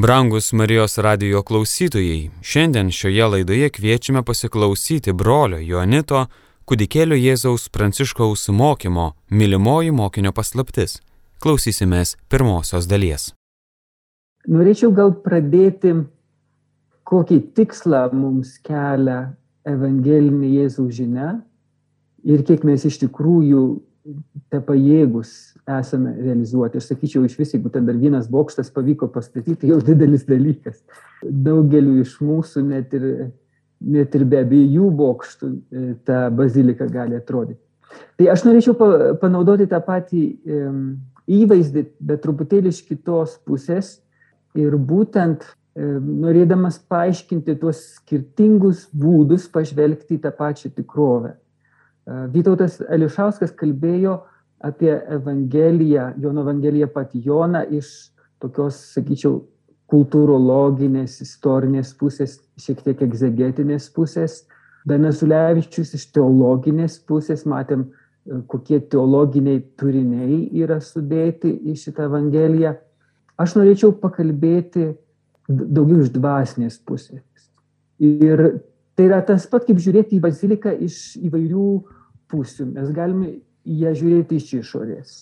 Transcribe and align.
Brangus 0.00 0.52
Marijos 0.52 0.98
radio 0.98 1.42
klausytojai, 1.42 2.30
šiandien 2.42 2.90
šioje 2.90 3.26
laidoje 3.26 3.68
kviečiame 3.70 4.20
pasiklausyti 4.22 5.12
brolio 5.12 5.58
Joanito 5.58 6.20
kūdikėlio 6.70 7.18
Jėzaus 7.18 7.64
Pranciškaus 7.74 8.46
mokymo 8.54 9.08
Mylimoji 9.34 9.90
mokinio 9.90 10.30
paslaptis. 10.36 11.00
Klausysimės 11.42 12.14
pirmosios 12.30 12.86
dalies. 12.86 13.32
Norėčiau 14.46 14.92
gal 14.94 15.16
pradėti, 15.24 15.96
kokį 17.02 17.40
tikslą 17.58 18.04
mums 18.14 18.54
kelia 18.62 19.18
evangelinė 19.66 20.52
Jėzaus 20.60 20.94
žinia 21.00 21.40
ir 22.22 22.46
kiek 22.46 22.62
mes 22.62 22.86
iš 22.86 23.02
tikrųjų 23.02 23.64
te 24.46 24.62
pajėgus 24.62 25.57
esame 25.78 26.14
realizuoti. 26.16 26.80
Aš 26.80 26.90
sakyčiau, 26.92 27.24
iš 27.26 27.36
vis, 27.38 27.52
jeigu 27.54 27.70
ten 27.72 27.86
dar 27.88 27.98
vienas 27.98 28.28
bokštas 28.30 28.72
pavyko 28.74 29.10
pastatyti, 29.12 29.70
jau 29.70 29.78
didelis 29.84 30.24
dalykas. 30.28 30.80
Daugeliu 31.22 31.98
iš 32.02 32.16
mūsų 32.24 32.64
net 32.68 32.94
ir, 32.96 33.08
net 33.84 34.16
ir 34.16 34.26
be 34.28 34.42
abiejų 34.44 34.90
bokštų 34.98 35.50
e, 35.50 35.86
ta 36.08 36.26
bazilika 36.34 36.88
gali 36.90 37.18
atrodyti. 37.18 37.60
Tai 38.18 38.26
aš 38.34 38.44
norėčiau 38.44 38.74
panaudoti 39.20 39.68
tą 39.70 39.78
patį 39.84 40.22
įvaizdį, 41.38 41.84
bet 42.04 42.20
truputėlį 42.24 42.72
iš 42.72 42.82
kitos 42.84 43.38
pusės 43.48 43.94
ir 44.58 44.76
būtent 44.76 45.46
norėdamas 45.78 46.78
paaiškinti 46.90 47.54
tuos 47.60 47.80
skirtingus 47.98 48.86
būdus 48.92 49.46
pažvelgti 49.52 50.16
į 50.16 50.22
tą 50.24 50.32
pačią 50.34 50.72
tikrovę. 50.74 51.36
Vytautas 52.34 52.80
Ališauskas 52.88 53.52
kalbėjo 53.54 54.22
apie 54.64 54.92
Evangeliją, 55.14 56.12
Jono 56.22 56.42
Evangeliją 56.46 56.88
patį 56.94 57.22
Joną 57.28 57.62
iš 57.78 57.92
tokios, 58.42 58.78
sakyčiau, 58.94 59.42
kultūrologinės, 59.88 61.16
istorinės 61.24 61.94
pusės, 61.96 62.36
šiek 62.60 62.82
tiek 62.84 63.02
egzegetinės 63.06 63.88
pusės. 63.94 64.42
Benas 64.88 65.22
Ulevičius 65.24 65.94
iš 65.96 66.04
teologinės 66.12 66.98
pusės 67.08 67.46
matėm, 67.48 67.86
kokie 68.50 68.82
teologiniai 68.92 69.62
turiniai 69.80 70.42
yra 70.60 70.76
sudėti 70.84 71.54
į 71.70 71.76
šitą 71.80 72.08
Evangeliją. 72.10 72.74
Aš 73.40 73.56
norėčiau 73.56 73.94
pakalbėti 73.96 74.90
daugiau 75.48 76.02
iš 76.02 76.12
dvasinės 76.12 76.76
pusės. 76.84 77.24
Ir 77.98 78.60
tai 78.98 79.06
yra 79.08 79.22
tas 79.24 79.46
pat, 79.48 79.64
kaip 79.64 79.80
žiūrėti 79.80 80.18
į 80.18 80.24
baziliką 80.26 80.74
iš 80.84 81.16
įvairių 81.24 81.68
pusių. 82.28 82.68
Mes 82.74 82.92
galime 82.92 83.38
ją 83.68 83.92
žiūrėti 83.96 84.38
iš 84.38 84.52
išorės. 84.62 85.16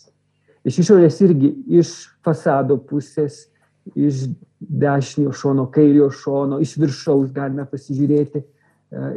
Iš 0.67 0.81
išorės 0.83 1.19
irgi 1.23 1.53
iš 1.79 1.93
fasado 2.27 2.79
pusės, 2.79 3.47
iš 3.95 4.27
dešinio 4.59 5.35
šono, 5.37 5.67
kairio 5.71 6.09
šono, 6.11 6.59
iš 6.63 6.75
viršaus 6.81 7.31
galime 7.35 7.67
pasižiūrėti. 7.71 8.43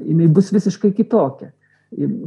Jis 0.05 0.33
bus 0.33 0.52
visiškai 0.53 0.91
kitokia. 0.97 1.52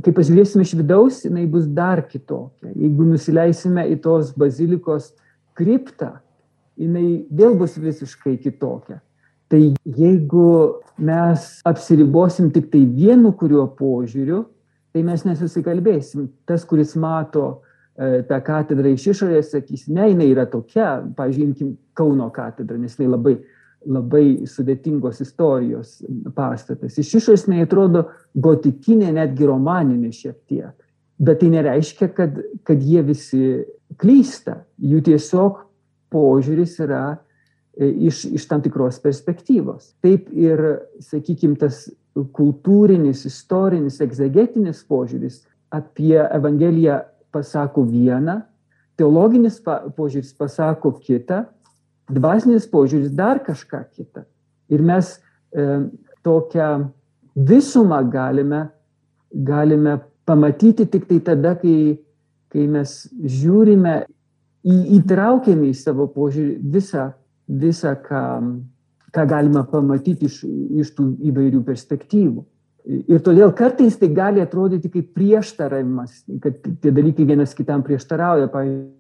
Kai 0.03 0.14
pažiūrėsime 0.14 0.64
iš 0.67 0.75
vidaus, 0.75 1.20
jinai 1.27 1.44
bus 1.50 1.69
dar 1.70 2.03
kitokia. 2.09 2.72
Jeigu 2.75 3.06
nusileisime 3.12 3.84
į 3.94 4.00
tos 4.03 4.33
bazilikos 4.39 5.12
kriptą, 5.59 6.16
jinai 6.81 7.22
vėl 7.31 7.55
bus 7.59 7.77
visiškai 7.78 8.39
kitokia. 8.42 8.98
Tai 9.53 9.61
jeigu 9.84 10.48
mes 10.98 11.44
apsiribosim 11.69 12.50
tik 12.55 12.70
tai 12.72 12.83
vienu 12.89 13.34
kuriuo 13.37 13.69
požiūriu, 13.78 14.47
tai 14.92 15.04
mes 15.06 15.24
nesusikalbėsim. 15.26 16.28
Tas, 16.48 16.66
kuris 16.68 16.94
mato 17.00 17.46
e, 17.96 18.22
tą 18.28 18.38
katedrą 18.44 18.92
iš 18.92 19.08
išorės, 19.14 19.52
sakys, 19.54 19.88
ne, 19.92 20.10
jinai 20.12 20.30
yra 20.34 20.46
tokia, 20.50 21.00
pažiūrėkim, 21.16 21.76
Kauno 21.96 22.30
katedra, 22.32 22.78
nes 22.80 22.94
jinai 22.96 23.10
labai, 23.12 23.34
labai 23.84 24.26
sudėtingos 24.48 25.20
istorijos 25.24 25.98
pastatas. 26.36 26.96
Iš 26.96 27.10
išorės 27.18 27.44
jinai 27.48 27.66
atrodo 27.66 28.06
gotikinė, 28.32 29.10
netgi 29.18 29.48
romaninė 29.48 30.12
šiek 30.16 30.38
tiek. 30.48 30.72
Bet 31.22 31.42
tai 31.42 31.50
nereiškia, 31.52 32.08
kad, 32.16 32.38
kad 32.66 32.81
jie 32.82 33.02
visi 33.06 33.42
klysta. 34.00 34.62
Jų 34.81 35.02
tiesiog 35.10 35.60
požiūris 36.12 36.78
yra 36.82 37.02
e, 37.12 37.88
iš, 38.08 38.25
iš 38.41 38.47
tam 38.48 38.64
tikros 38.64 38.98
perspektyvos. 39.04 39.92
Taip 40.04 40.32
ir, 40.32 40.64
sakykime, 41.04 41.56
tas 41.60 41.84
kultūrinis, 42.15 43.25
istorinis, 43.28 44.00
egzegetinis 44.05 44.83
požiūris 44.89 45.43
apie 45.73 46.19
Evangeliją 46.21 47.00
pasako 47.33 47.87
vieną, 47.89 48.43
teologinis 49.00 49.59
požiūris 49.65 50.34
pasako 50.37 50.93
kitą, 51.00 51.45
dvasinis 52.12 52.69
požiūris 52.69 53.15
dar 53.17 53.41
kažką 53.45 53.84
kitą. 53.97 54.27
Ir 54.73 54.84
mes 54.84 55.15
e, 55.17 55.89
tokią 56.25 56.69
visumą 57.37 58.03
galime, 58.11 58.67
galime 59.33 59.99
pamatyti 60.29 60.87
tik 60.87 61.09
tai 61.09 61.21
tada, 61.25 61.55
kai, 61.56 61.97
kai 62.53 62.67
mes 62.69 62.94
žiūrime 63.25 64.03
į, 64.62 64.77
įtraukiame 64.99 65.71
į 65.73 65.79
savo 65.79 66.06
požiūrį 66.12 66.59
visą, 66.75 67.11
visą 67.49 67.94
ką, 68.05 68.23
ką 69.12 69.27
galima 69.28 69.65
pamatyti 69.69 70.28
iš, 70.28 70.41
iš 70.83 70.95
tų 70.97 71.09
įvairių 71.31 71.62
perspektyvų. 71.67 72.45
Ir 73.12 73.21
todėl 73.23 73.53
kartais 73.55 73.95
tai 74.00 74.09
gali 74.11 74.43
atrodyti 74.43 74.91
kaip 74.91 75.12
prieštaravimas, 75.15 76.25
kad 76.43 76.59
tie 76.83 76.91
dalykai 76.91 77.28
vienas 77.28 77.55
kitam 77.55 77.84
prieštarauja. 77.87 78.50
Pavyzdžiui, 78.50 78.91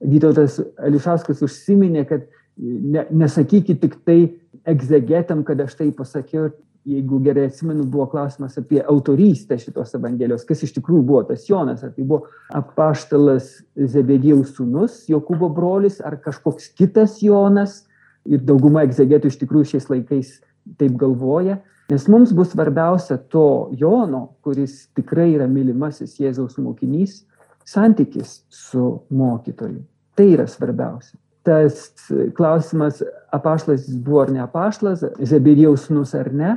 Vytautas 0.00 0.54
Ališauskas 0.80 1.42
užsiminė, 1.44 2.06
kad 2.08 2.22
ne, 2.56 3.02
nesakykit 3.12 3.82
tik 3.82 3.98
tai 4.08 4.18
egzegetam, 4.64 5.42
kad 5.44 5.60
aš 5.60 5.74
tai 5.76 5.90
pasakiau 5.92 6.48
jeigu 6.88 7.20
gerai 7.20 7.46
atsimenu, 7.48 7.84
buvo 7.84 8.06
klausimas 8.10 8.56
apie 8.58 8.80
autorystę 8.80 9.58
šitos 9.60 9.92
Evangelijos, 9.98 10.46
kas 10.48 10.64
iš 10.64 10.72
tikrųjų 10.78 11.02
buvo 11.06 11.22
tas 11.28 11.44
Jonas, 11.48 11.84
ar 11.84 11.92
tai 11.92 12.06
buvo 12.06 12.30
apaštalas 12.56 13.52
Zebedėjaus 13.76 14.54
sūnus, 14.56 15.02
Jokūbo 15.10 15.50
brolis, 15.54 16.00
ar 16.00 16.16
kažkoks 16.24 16.72
kitas 16.78 17.20
Jonas. 17.24 17.82
Ir 18.28 18.42
dauguma 18.44 18.84
egzegetų 18.84 19.30
iš 19.30 19.38
tikrųjų 19.40 19.72
šiais 19.72 19.88
laikais 19.90 20.34
taip 20.80 20.98
galvoja, 21.00 21.58
nes 21.90 22.04
mums 22.12 22.34
bus 22.36 22.52
svarbiausia 22.52 23.16
to 23.32 23.70
Jono, 23.80 24.36
kuris 24.44 24.84
tikrai 24.94 25.30
yra 25.32 25.48
mylimasis 25.50 26.18
Jėzaus 26.20 26.58
mokinys, 26.60 27.22
santykis 27.66 28.42
su 28.52 29.00
mokytoju. 29.08 29.82
Tai 30.18 30.30
yra 30.36 30.46
svarbiausia 30.50 31.16
tas 31.40 32.10
klausimas, 32.36 32.98
apaštas 33.32 33.86
jis 33.88 33.94
buvo 34.04 34.18
ar 34.20 34.28
ne 34.30 34.42
apaštas, 34.44 35.00
Zebedėjaus 35.24 35.86
sūnus 35.88 36.12
ar 36.18 36.28
ne, 36.36 36.50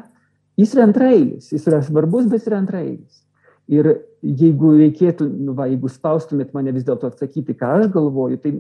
Jis 0.59 0.75
yra 0.75 0.85
antrailis, 0.85 1.49
jis 1.49 1.65
yra 1.69 1.81
svarbus, 1.81 2.27
bet 2.29 2.45
yra 2.45 2.59
antrailis. 2.61 3.23
Ir 3.71 3.87
jeigu 4.21 4.75
reikėtų, 4.77 5.25
nu, 5.47 5.55
va, 5.57 5.65
jeigu 5.71 5.89
spaustumėt 5.89 6.51
mane 6.53 6.73
vis 6.75 6.85
dėlto 6.85 7.09
atsakyti, 7.09 7.55
ką 7.57 7.71
aš 7.79 7.87
galvoju, 7.93 8.37
tai 8.43 8.51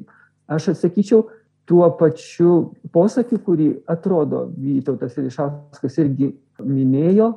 aš 0.49 0.71
atsakyčiau 0.73 1.27
tuo 1.69 1.87
pačiu 1.99 2.73
posakiu, 2.93 3.39
kurį 3.43 3.69
atrodo 3.89 4.47
Vytautas 4.57 5.15
Ilišauskas 5.19 5.99
irgi 6.03 6.33
minėjo, 6.63 7.29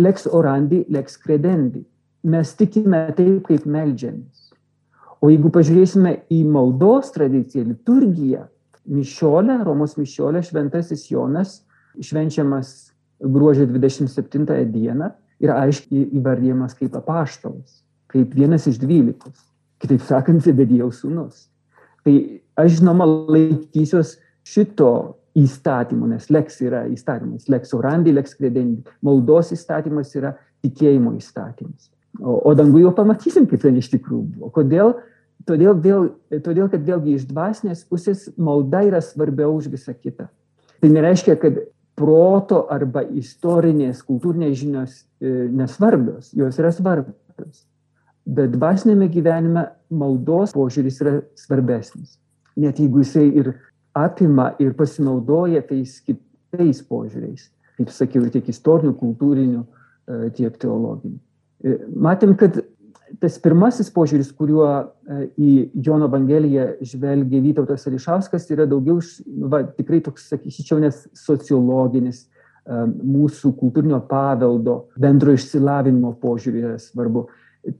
lex 0.00 0.28
orandi, 0.30 0.84
lex 0.92 1.18
credendi. 1.20 1.84
Mes 2.24 2.54
tikime 2.56 3.06
taip, 3.16 3.44
kaip 3.48 3.66
melžiamės. 3.68 4.50
O 5.20 5.30
jeigu 5.32 5.50
pažiūrėsime 5.52 6.14
į 6.32 6.42
maldos 6.48 7.12
tradiciją, 7.14 7.64
liturgiją, 7.68 8.46
mišiolę, 8.92 9.60
Romos 9.64 9.96
mišiolę, 9.96 10.42
šventasis 10.44 11.06
Jonas, 11.10 11.62
švenčiamas 12.00 12.74
gruodžio 13.20 13.66
27 13.70 14.64
dieną 14.72 15.10
yra 15.40 15.60
aiškiai 15.64 16.10
įvardyjamas 16.18 16.76
kaip 16.78 16.96
apaštalas, 16.98 17.82
kaip 18.12 18.34
vienas 18.36 18.66
iš 18.68 18.80
dvylikos, 18.82 19.36
kitaip 19.80 20.04
sakant, 20.04 20.44
Zebedėjaus 20.44 21.02
sūnus. 21.04 21.48
Tai 22.04 22.14
aš 22.60 22.78
žinoma 22.78 23.06
laikysiuos 23.08 24.16
šito 24.46 24.90
įstatymo, 25.34 26.06
nes 26.12 26.28
leks 26.30 26.60
yra 26.62 26.84
įstatymas, 26.90 27.48
leks 27.50 27.74
orandi, 27.74 28.12
leks 28.14 28.36
credendi, 28.38 28.84
maldos 29.02 29.50
įstatymas 29.56 30.12
yra 30.18 30.34
tikėjimo 30.64 31.16
įstatymas. 31.18 31.90
O, 32.22 32.36
o 32.46 32.54
dangų 32.54 32.84
jau 32.84 32.94
pamatysim, 32.94 33.48
kaip 33.50 33.64
ten 33.64 33.80
iš 33.80 33.90
tikrųjų 33.96 34.22
buvo. 34.36 34.52
Kodėl? 34.54 34.94
Todėl, 35.44 35.74
vėl, 35.82 36.06
todėl, 36.44 36.68
kad 36.72 36.84
vėlgi 36.86 37.18
iš 37.18 37.26
dvasinės 37.28 37.82
pusės 37.90 38.28
malda 38.40 38.84
yra 38.86 39.02
svarbiau 39.04 39.56
už 39.58 39.66
visą 39.72 39.92
kitą. 39.92 40.30
Tai 40.80 40.90
nereiškia, 40.92 41.34
kad 41.40 41.58
proto 41.98 42.62
arba 42.72 43.02
istorinės, 43.04 44.02
kultūrinės 44.06 44.56
žinios 44.62 44.96
e, 45.20 45.48
nesvarbios, 45.50 46.30
jos 46.36 46.58
yra 46.62 46.70
svarbios. 46.74 47.64
Bet 48.24 48.54
dvasinėme 48.54 49.10
gyvenime 49.12 49.66
maldos 49.92 50.54
požiūris 50.56 51.00
yra 51.02 51.18
svarbesnis. 51.36 52.16
Net 52.56 52.78
jeigu 52.80 53.02
jisai 53.02 53.26
ir 53.36 53.52
apima 53.94 54.52
ir 54.62 54.72
pasinaudoja 54.78 55.62
tais 55.68 55.98
kitais 56.00 56.80
požiūriais, 56.88 57.48
kaip 57.78 57.90
sakiau, 57.92 58.26
tiek 58.32 58.48
istorinių, 58.50 58.94
kultūrinių, 58.98 59.64
e, 59.64 60.30
tiek 60.38 60.56
teologinių. 60.62 61.18
E, 61.64 61.76
matėm, 62.06 62.34
kad 62.38 62.62
tas 63.20 63.36
pirmasis 63.42 63.92
požiūris, 63.94 64.32
kuriuo 64.34 64.68
e, 64.72 65.28
į 65.36 65.52
Jono 65.84 66.08
Evangeliją 66.08 66.70
žvelgia 66.82 67.42
Vytautas 67.44 67.86
Ališauskas, 67.90 68.48
yra 68.54 68.66
daugiau, 68.70 69.02
va, 69.52 69.62
tikrai 69.68 70.00
toks, 70.06 70.30
sakyčiau, 70.32 70.80
nes 70.82 71.04
sociologinis, 71.18 72.28
mūsų 72.64 73.50
kultūrinio 73.58 73.98
paveldo, 74.08 74.86
bendro 74.96 75.34
išsilavinimo 75.36 76.14
požiūrį 76.22 76.62
yra 76.62 76.78
svarbu. 76.80 77.26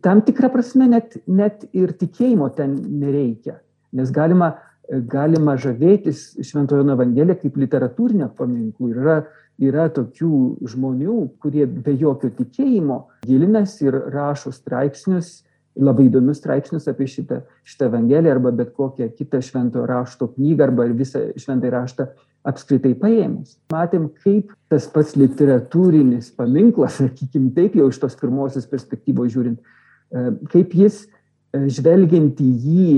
Tam 0.04 0.22
tikrą 0.24 0.48
prasme 0.52 0.88
net, 0.88 1.18
net 1.26 1.66
ir 1.76 1.92
tikėjimo 1.92 2.48
ten 2.56 2.76
nereikia, 3.02 3.58
nes 3.92 4.12
galima, 4.14 4.54
galima 4.88 5.58
žavėtis 5.60 6.30
Šventojo 6.44 6.86
Evangelija 6.94 7.36
kaip 7.40 7.58
literatūrinio 7.60 8.30
paminklų. 8.38 8.92
Yra 8.94 9.18
yra 9.62 9.88
tokių 9.92 10.66
žmonių, 10.72 11.16
kurie 11.42 11.66
be 11.66 11.94
jokio 11.98 12.30
tikėjimo 12.34 13.04
gilinasi 13.26 13.88
ir 13.88 13.98
rašo 14.14 14.52
straipsnius, 14.54 15.42
labai 15.78 16.08
įdomius 16.08 16.40
straipsnius 16.42 16.88
apie 16.90 17.06
šitą, 17.10 17.40
šitą 17.66 17.88
Evangeliją 17.90 18.34
arba 18.36 18.52
bet 18.54 18.74
kokią 18.74 19.10
kitą 19.14 19.40
šventojo 19.42 19.86
rašto 19.90 20.30
knygą 20.34 20.68
arba 20.68 20.86
visą 20.90 21.26
šventąjį 21.38 21.74
raštą 21.74 22.08
apskritai 22.44 22.92
paėmus. 23.00 23.56
Matėm, 23.72 24.08
kaip 24.22 24.52
tas 24.72 24.86
pats 24.92 25.14
literatūrinis 25.16 26.30
paminklas, 26.36 26.98
sakykime 27.00 27.52
taip, 27.56 27.76
jau 27.78 27.88
iš 27.90 28.00
tos 28.02 28.16
pirmosios 28.20 28.68
perspektyvos 28.70 29.32
žiūrint, 29.32 29.60
e, 29.60 30.24
kaip 30.52 30.74
jis 30.76 31.04
e, 31.04 31.64
žvelgiant 31.72 32.40
į 32.44 32.50
jį 32.66 32.88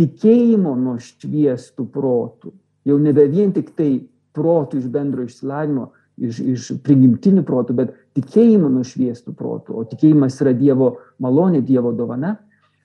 tikėjimo 0.00 0.74
nušviestų 0.80 1.86
protų, 1.94 2.50
jau 2.88 2.98
nebe 3.00 3.28
vien 3.30 3.54
tik 3.54 3.70
tai 3.78 3.92
protų, 4.34 4.82
iš 4.82 4.90
bendro 4.90 5.28
išsilavinimo, 5.28 5.92
iš, 6.18 6.42
iš 6.42 6.72
prigimtinių 6.82 7.46
protų, 7.46 7.78
bet 7.78 7.94
tikėjimo 8.18 8.72
nušviestų 8.74 9.36
protų, 9.38 9.78
o 9.78 9.86
tikėjimas 9.86 10.40
yra 10.42 10.54
Dievo 10.58 10.96
malonė, 11.22 11.62
Dievo 11.62 11.94
dovana, 11.94 12.40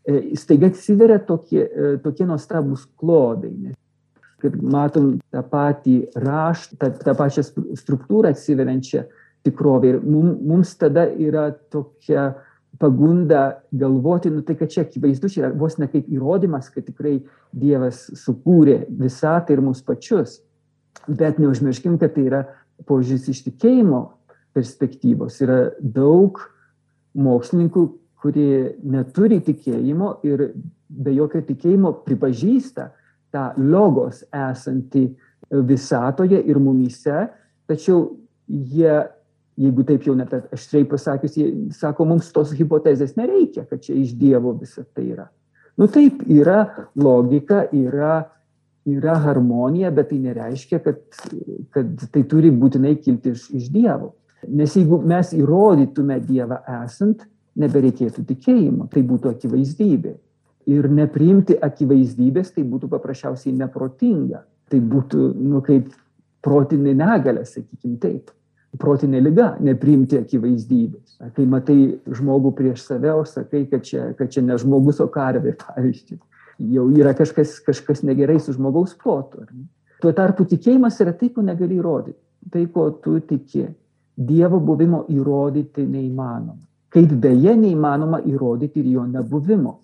e, 0.06 0.38
staiga 0.38 0.70
atsiveria 0.70 1.18
tokie, 1.26 1.66
tokie 2.06 2.30
nuostabus 2.30 2.86
klodai. 3.02 3.74
Kad 4.40 4.60
matom 4.64 5.18
tą 5.34 5.44
patį 5.52 5.96
raštą, 6.16 6.78
tą, 6.80 6.92
tą 7.04 7.16
pačią 7.20 7.44
struktūrą 7.80 8.34
atsiveriančią 8.34 9.04
tikrovę. 9.44 9.94
Ir 9.94 9.98
mums 10.04 10.76
tada 10.80 11.08
yra 11.10 11.50
tokia 11.72 12.34
pagunda 12.80 13.62
galvoti, 13.76 14.32
nu 14.32 14.44
tai 14.46 14.56
kad 14.56 14.72
čia 14.72 14.86
akivaizdu, 14.86 15.30
čia 15.32 15.42
yra 15.44 15.52
vos 15.58 15.78
ne 15.80 15.90
kaip 15.92 16.08
įrodymas, 16.08 16.70
kad 16.72 16.86
tikrai 16.88 17.20
Dievas 17.52 18.06
sukūrė 18.14 18.84
visatą 19.00 19.56
ir 19.56 19.64
mus 19.66 19.82
pačius. 19.84 20.40
Bet 21.10 21.40
neužmirškim, 21.42 21.98
kad 22.00 22.14
tai 22.16 22.28
yra 22.30 22.44
požiūris 22.88 23.28
iš 23.34 23.42
tikėjimo 23.48 24.04
perspektyvos. 24.56 25.40
Yra 25.44 25.60
daug 25.82 26.40
mokslininkų, 27.18 27.86
kurie 28.20 28.76
neturi 28.84 29.40
tikėjimo 29.44 30.20
ir 30.28 30.50
be 30.90 31.14
jokio 31.16 31.42
tikėjimo 31.48 31.94
pripažįsta 32.06 32.90
tą 33.34 33.50
logos 33.58 34.24
esantį 34.36 35.06
visatoje 35.66 36.40
ir 36.46 36.60
mumyse, 36.62 37.28
tačiau 37.70 38.04
jie, 38.48 38.96
jeigu 39.60 39.86
taip 39.86 40.08
jau 40.08 40.16
net 40.18 40.34
aštriai 40.40 40.88
pasakius, 40.90 41.38
jie 41.38 41.52
sako, 41.76 42.08
mums 42.10 42.32
tos 42.34 42.54
hipotezės 42.58 43.16
nereikia, 43.20 43.66
kad 43.70 43.82
čia 43.86 43.98
iš 43.98 44.16
Dievo 44.18 44.54
visa 44.58 44.86
tai 44.86 45.10
yra. 45.14 45.30
Nu 45.80 45.88
taip, 45.88 46.26
yra 46.28 46.66
logika, 47.00 47.66
yra 47.72 48.20
yra 48.90 49.16
harmonija, 49.24 49.92
bet 49.92 50.10
tai 50.10 50.20
nereiškia, 50.24 50.80
kad, 50.84 51.02
kad 51.74 52.06
tai 52.14 52.24
turi 52.30 52.52
būtinai 52.52 52.96
kilti 53.04 53.34
iš, 53.36 53.50
iš 53.56 53.68
Dievo. 53.74 54.14
Nes 54.48 54.76
jeigu 54.78 55.02
mes 55.08 55.34
įrodytume 55.36 56.20
Dievą 56.24 56.62
esant, 56.80 57.26
nebereikėtų 57.60 58.24
tikėjimo, 58.30 58.88
tai 58.94 59.04
būtų 59.04 59.34
akivaizdybė. 59.34 60.16
Ir 60.70 60.86
nepriimti 60.94 61.58
akivaizdybės 61.66 62.54
tai 62.56 62.66
būtų 62.68 62.90
paprasčiausiai 62.92 63.56
neprotinga. 63.58 64.44
Tai 64.70 64.80
būtų, 64.92 65.32
nu, 65.40 65.64
kaip 65.66 65.88
protinė 66.46 66.94
negalė, 66.98 67.46
sakykime 67.48 67.98
taip. 68.04 68.30
Protinė 68.78 69.24
lyga- 69.26 69.56
nepriimti 69.70 70.20
akivaizdybės. 70.20 71.18
Kai 71.34 71.46
matai 71.50 71.98
žmogų 72.06 72.54
prieš 72.56 72.86
save, 72.86 73.14
o 73.18 73.26
sakai, 73.26 73.66
kad 73.72 73.82
čia, 73.82 74.14
kad 74.18 74.30
čia 74.30 74.46
ne 74.46 74.58
žmogus, 74.58 75.02
o 75.02 75.08
karvė, 75.08 75.56
pavyzdžiui 75.64 76.20
jau 76.60 76.88
yra 76.92 77.14
kažkas, 77.14 77.60
kažkas 77.66 78.04
negerai 78.04 78.40
su 78.40 78.54
žmogaus 78.54 78.96
protu. 79.00 79.46
Tuo 80.00 80.12
tarpu 80.16 80.46
tikėjimas 80.48 81.00
yra 81.04 81.14
tai, 81.16 81.32
ko 81.34 81.44
negali 81.44 81.80
įrodyti. 81.80 82.20
Tai, 82.52 82.64
ko 82.74 82.90
tu 83.04 83.20
tiki. 83.28 83.66
Dievo 84.16 84.60
buvimo 84.64 85.04
įrodyti 85.12 85.84
neįmanoma. 85.88 86.60
Kaip 86.92 87.12
beje 87.22 87.54
neįmanoma 87.56 88.22
įrodyti 88.28 88.82
ir 88.82 88.94
jo 88.96 89.06
nebuvimo. 89.08 89.76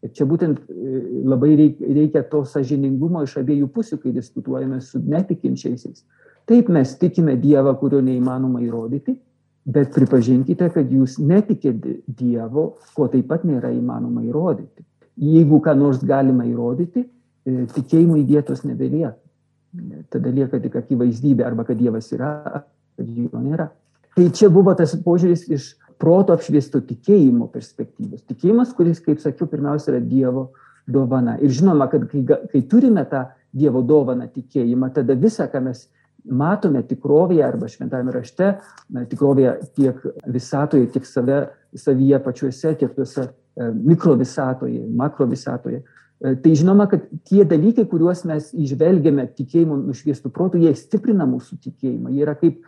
Ir 0.00 0.12
čia 0.16 0.26
būtent 0.28 0.60
e, 0.64 1.00
labai 1.28 1.54
reikia 1.56 2.22
to 2.30 2.44
sažiningumo 2.48 3.24
iš 3.26 3.36
abiejų 3.42 3.68
pusių, 3.74 4.00
kai 4.02 4.14
diskutuojame 4.16 4.80
su 4.84 5.00
netikinčiaisiais. 5.04 6.04
Taip 6.48 6.70
mes 6.72 6.94
tikime 6.98 7.36
Dievą, 7.40 7.74
kurio 7.78 8.00
neįmanoma 8.04 8.62
įrodyti, 8.64 9.14
bet 9.70 9.92
pripažinkite, 9.94 10.70
kad 10.72 10.88
jūs 10.90 11.18
netikite 11.20 12.00
Dievo, 12.08 12.72
ko 12.96 13.10
taip 13.12 13.28
pat 13.28 13.44
nėra 13.44 13.74
įmanoma 13.76 14.24
įrodyti 14.24 14.88
jeigu 15.20 15.60
ką 15.60 15.74
nors 15.76 16.00
galima 16.04 16.46
įrodyti, 16.48 17.04
e, 17.04 17.66
tikėjimui 17.74 18.24
vietos 18.28 18.64
nebelieka. 18.64 19.18
Tada 20.10 20.32
lieka 20.34 20.58
tik 20.58 20.76
akivaizdybė 20.80 21.44
arba 21.46 21.64
kad 21.68 21.78
Dievas 21.78 22.08
yra, 22.12 22.64
kad 22.96 23.06
jo 23.06 23.42
nėra. 23.42 23.68
Tai 24.16 24.26
čia 24.34 24.48
buvo 24.50 24.74
tas 24.74 24.96
požiūris 25.04 25.44
iš 25.46 25.74
proto 26.00 26.34
apšviesto 26.36 26.82
tikėjimo 26.88 27.50
perspektyvos. 27.52 28.24
Tikėjimas, 28.30 28.74
kuris, 28.76 29.02
kaip 29.04 29.22
sakiau, 29.22 29.48
pirmiausia 29.50 29.94
yra 29.94 30.02
Dievo 30.02 30.50
dovana. 30.90 31.36
Ir 31.44 31.52
žinoma, 31.54 31.90
kad 31.92 32.08
kai, 32.10 32.24
kai 32.24 32.62
turime 32.68 33.04
tą 33.10 33.26
Dievo 33.52 33.82
dovaną 33.86 34.30
tikėjimą, 34.32 34.92
tada 34.96 35.16
visą, 35.18 35.48
ką 35.50 35.62
mes 35.68 35.86
matome 36.24 36.82
tikrovėje 36.86 37.44
arba 37.46 37.68
šventame 37.72 38.12
rašte, 38.14 38.54
tikrovėje 39.12 39.54
tiek 39.76 40.02
visatoje, 40.28 40.90
tiek 40.94 41.06
save, 41.08 41.44
savyje 41.80 42.18
pačiuose, 42.24 42.74
tiek 42.80 42.92
tuose 42.96 43.30
E, 43.56 43.72
mikrovisatoje, 43.74 44.86
makrovisatoje. 44.96 45.82
E, 46.20 46.34
tai 46.42 46.54
žinoma, 46.54 46.86
kad 46.88 47.02
tie 47.26 47.44
dalykai, 47.44 47.84
kuriuos 47.90 48.22
mes 48.28 48.52
išvelgiame 48.54 49.26
tikėjimo 49.36 49.76
nušviestų 49.88 50.30
protų, 50.32 50.60
jie 50.62 50.70
stiprina 50.78 51.26
mūsų 51.28 51.58
tikėjimą. 51.66 52.12
Jie 52.14 52.22
yra 52.24 52.36
kaip, 52.38 52.60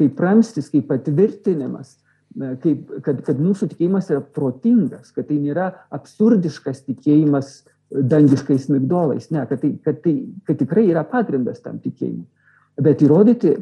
kaip 0.00 0.22
ramstis, 0.24 0.70
kaip 0.72 0.88
patvirtinimas, 0.88 1.98
kaip, 2.38 2.90
kad, 3.04 3.22
kad 3.26 3.40
mūsų 3.40 3.70
tikėjimas 3.72 4.10
yra 4.12 4.20
protingas, 4.22 5.10
kad 5.14 5.28
tai 5.28 5.38
nėra 5.40 5.70
absurdiškas 5.94 6.84
tikėjimas 6.86 7.60
dangiškais 7.90 8.68
migdolais. 8.70 9.30
Ne, 9.34 9.42
kad, 9.50 9.62
tai, 9.62 9.72
kad, 9.84 9.98
tai, 10.04 10.14
kad 10.46 10.60
tikrai 10.60 10.86
yra 10.90 11.04
pagrindas 11.08 11.62
tam 11.64 11.80
tikėjimui. 11.82 12.26
Bet 12.80 13.02
įrodyti, 13.04 13.56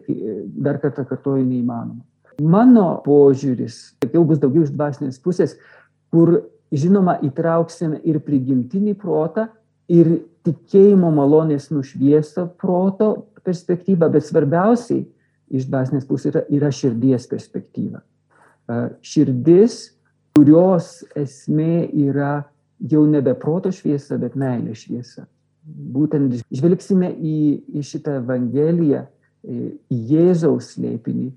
dar 0.62 0.78
kartą 0.82 1.06
kartuoju, 1.08 1.46
neįmanoma. 1.46 2.04
Mano 2.44 3.00
požiūris, 3.02 3.96
jau 4.12 4.22
bus 4.28 4.38
daugiau 4.38 4.62
iš 4.62 4.70
dvasinės 4.70 5.16
pusės, 5.24 5.56
kur 6.12 6.36
žinoma, 6.70 7.16
įtrauksime 7.26 7.98
ir 8.06 8.20
prigimtinį 8.22 8.94
protą, 9.00 9.48
ir 9.90 10.20
tikėjimo 10.46 11.10
malonės 11.16 11.70
nušviestą 11.72 12.46
proto 12.60 13.10
perspektyvą, 13.42 14.10
bet 14.12 14.28
svarbiausiai 14.28 15.02
iš 15.56 15.66
dvasinės 15.66 16.06
pusės 16.06 16.34
yra, 16.34 16.44
yra 16.52 16.70
širdies 16.74 17.26
perspektyva. 17.30 18.04
Širdis, 19.04 19.78
kurios 20.36 21.02
esmė 21.16 21.88
yra 22.08 22.44
jau 22.78 23.04
nebe 23.08 23.34
proto 23.38 23.72
šviesa, 23.74 24.18
bet 24.20 24.36
meilė 24.38 24.76
šviesa. 24.76 25.26
Būtent 25.68 26.38
žvelgsime 26.54 27.10
į, 27.12 27.38
į 27.76 27.84
šitą 27.84 28.18
Evangeliją, 28.22 29.04
į 29.48 29.98
Jėzaus 30.12 30.74
slėpinį 30.74 31.30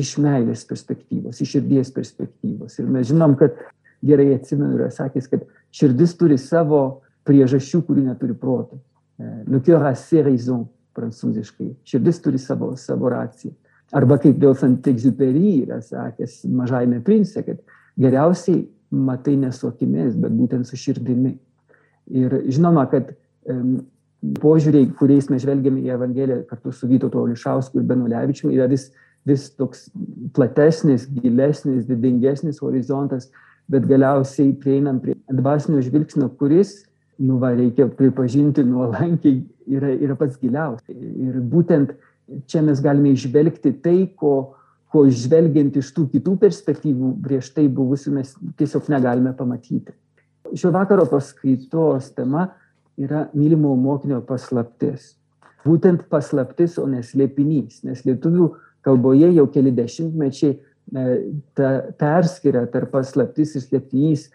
iš 0.00 0.14
meilės 0.22 0.64
perspektyvos, 0.68 1.40
iš 1.40 1.56
širdies 1.56 1.90
perspektyvos. 1.94 2.78
Ir 2.80 2.88
mes 2.90 3.08
žinom, 3.10 3.36
kad 3.40 3.56
gerai 4.04 4.32
atsimenu, 4.36 4.78
yra 4.78 4.90
sakęs, 4.92 5.28
kad 5.32 5.44
širdis 5.74 6.14
turi 6.20 6.38
savo 6.40 7.02
priežasčių, 7.28 7.82
kurių 7.86 8.06
neturi 8.08 8.36
proto. 8.36 8.80
E, 9.18 9.28
le 9.48 9.60
cœur 9.64 9.84
a 9.88 9.94
ses 9.96 10.24
raisons, 10.24 10.68
prancūziškai. 10.94 11.72
Širdis 11.88 12.20
turi 12.22 12.40
savo, 12.40 12.74
savo 12.78 13.10
raciją. 13.12 13.54
Arba 13.92 14.18
kaip 14.18 14.38
dėl 14.40 14.54
Santexupery 14.58 15.60
yra 15.64 15.80
sakęs 15.84 16.44
mažajame 16.48 17.02
prince, 17.04 17.42
kad 17.44 17.60
geriausiai 18.00 18.64
matai 18.94 19.36
ne 19.36 19.50
su 19.52 19.68
akimis, 19.68 20.14
bet 20.18 20.32
būtent 20.34 20.68
su 20.68 20.78
širdimi. 20.78 21.34
Ir 22.14 22.34
žinoma, 22.52 22.86
kad 22.90 23.12
um, 23.50 23.78
požiūriai, 24.40 24.88
kuriais 24.98 25.28
mes 25.30 25.42
žvelgiame 25.44 25.82
į 25.84 25.94
Evangeliją 25.96 26.44
kartu 26.48 26.72
su 26.72 26.88
Vytautu 26.88 27.20
Olišausku 27.22 27.80
ir 27.80 27.88
Benulevičiumi, 27.88 28.54
yra 28.56 28.68
vis, 28.70 28.88
vis 29.28 29.48
toks 29.58 29.88
platesnis, 30.36 31.06
gilesnis, 31.20 31.84
didingesnis 31.88 32.62
horizontas, 32.64 33.30
bet 33.70 33.86
galiausiai 33.88 34.52
prieinam 34.60 35.00
prie 35.00 35.16
dvasinio 35.32 35.82
žvilgsnio, 35.84 36.28
kuris, 36.40 36.82
nu, 37.18 37.38
va, 37.40 37.52
reikia 37.56 37.86
pripažinti 37.88 38.64
nuolankiai, 38.66 39.38
yra, 39.70 39.92
yra 39.94 40.16
pats 40.18 40.40
giliausias. 40.40 40.88
Ir 40.90 41.38
būtent 41.52 41.94
čia 42.50 42.62
mes 42.64 42.80
galime 42.82 43.12
išvelgti 43.14 43.74
tai, 43.84 43.98
ko, 44.16 44.54
ko 44.92 45.04
žvelgiant 45.10 45.76
iš 45.80 45.92
tų 45.96 46.06
kitų 46.14 46.36
perspektyvų 46.42 47.14
prieš 47.24 47.50
tai 47.56 47.66
buvusių 47.68 48.14
mes 48.18 48.34
tiesiog 48.58 48.90
negalime 48.92 49.34
pamatyti. 49.36 49.94
Šio 50.54 50.70
vakaro 50.74 51.06
paskaitos 51.10 52.12
tema 52.14 52.48
yra 53.00 53.26
mylimo 53.34 53.74
mokinio 53.80 54.20
paslaptis. 54.26 55.14
Būtent 55.64 56.04
paslaptis, 56.12 56.76
o 56.78 56.84
neslėpinys, 56.86 57.82
nes 57.88 58.04
lietuvių 58.04 58.50
kalboje 58.84 59.30
jau 59.32 59.46
keli 59.50 59.72
dešimtmečiai 59.74 60.52
e, 60.52 61.04
ta 61.56 61.70
perskiria 61.98 62.66
tarp 62.70 62.92
paslaptis 62.92 63.56
ir 63.56 63.64
slėpinys 63.64 64.28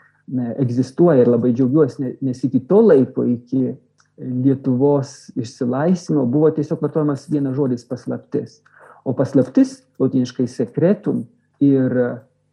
egzistuoja 0.62 1.24
ir 1.24 1.30
labai 1.30 1.54
džiaugiuosi, 1.54 2.16
nes 2.22 2.42
iki 2.46 2.62
to 2.70 2.82
laiko, 2.86 3.26
iki 3.26 3.76
Lietuvos 4.20 5.30
išsilaisvimo 5.40 6.26
buvo 6.28 6.50
tiesiog 6.52 6.82
vartojamas 6.84 7.30
vienas 7.32 7.56
žodis 7.56 7.86
paslaptis. 7.88 8.60
O 9.08 9.14
paslaptis, 9.16 9.78
latiniškai 10.00 10.48
sekretum 10.52 11.24
ir 11.64 11.96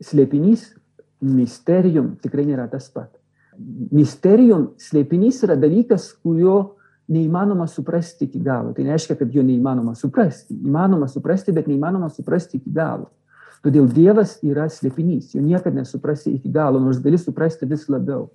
slėpinys, 0.03 0.69
misterium 1.27 2.15
tikrai 2.23 2.47
nėra 2.47 2.69
tas 2.71 2.87
pat. 2.93 3.11
Misterium 3.91 4.71
slėpinys 4.79 5.43
yra 5.47 5.57
dalykas, 5.59 6.13
kurio 6.23 6.77
neįmanoma 7.11 7.67
suprasti 7.71 8.27
iki 8.27 8.41
galo. 8.43 8.73
Tai 8.75 8.85
nereiškia, 8.87 9.17
kad 9.19 9.35
jo 9.35 9.43
neįmanoma 9.47 9.95
suprasti. 9.99 10.55
Įmanoma 10.55 11.09
suprasti, 11.11 11.55
bet 11.57 11.69
neįmanoma 11.71 12.11
suprasti 12.13 12.61
iki 12.61 12.73
galo. 12.75 13.11
Todėl 13.65 13.89
Dievas 13.91 14.37
yra 14.47 14.69
slėpinys, 14.71 15.33
jo 15.35 15.43
niekada 15.43 15.81
nesuprasi 15.81 16.37
iki 16.37 16.51
galo, 16.53 16.79
nors 16.83 17.01
gali 17.03 17.19
suprasti 17.19 17.67
vis 17.67 17.87
labiau. 17.91 18.29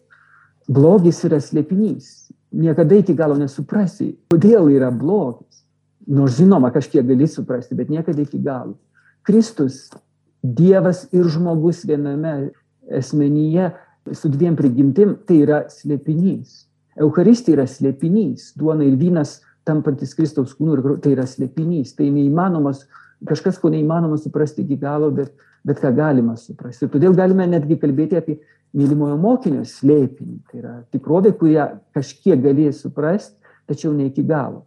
Blogis 0.67 1.21
yra 1.27 1.39
slėpinys, 1.39 2.31
niekada 2.51 2.97
iki 2.99 3.15
galo 3.17 3.37
nesuprasi, 3.39 4.13
kodėl 4.33 4.69
yra 4.73 4.91
blogis. 4.91 5.63
Nors 6.11 6.39
žinoma, 6.39 6.71
kažkiek 6.73 7.05
gali 7.05 7.27
suprasti, 7.29 7.77
bet 7.77 7.91
niekada 7.93 8.23
iki 8.23 8.39
galo. 8.41 8.75
Kristus, 9.27 9.91
Dievas 10.41 11.05
ir 11.13 11.27
žmogus 11.29 11.83
viename 11.85 12.49
asmenyje 12.97 13.67
su 14.17 14.29
dviem 14.33 14.55
prigimtim, 14.57 15.13
tai 15.27 15.43
yra 15.43 15.59
slėpinys. 15.69 16.63
Eucharistija 16.97 17.59
yra 17.59 17.67
slėpinys, 17.69 18.49
duona 18.57 18.87
ir 18.87 18.97
vynas 18.97 19.37
tampantis 19.67 20.15
Kristaus 20.17 20.55
kūnu, 20.57 20.97
tai 21.03 21.13
yra 21.13 21.27
slėpinys, 21.29 21.93
tai 21.93 22.09
neįmanomas 22.09 22.87
kažkas, 23.29 23.59
ko 23.61 23.69
neįmanoma 23.69 24.17
suprasti 24.17 24.65
iki 24.65 24.79
galo, 24.81 25.11
bet, 25.13 25.29
bet 25.67 25.77
ką 25.81 25.93
galima 25.93 26.33
suprasti. 26.39 26.87
Ir 26.87 26.93
todėl 26.95 27.13
galime 27.17 27.45
netgi 27.51 27.77
kalbėti 27.77 28.17
apie 28.17 28.39
mylimojo 28.77 29.17
mokinio 29.21 29.63
slėpinį. 29.67 30.41
Tai 30.49 30.59
yra 30.61 30.73
tikrovė, 30.93 31.33
kurią 31.37 31.67
kažkiek 31.95 32.41
galės 32.43 32.83
suprasti, 32.85 33.37
tačiau 33.69 33.93
ne 33.95 34.09
iki 34.09 34.23
galo. 34.27 34.65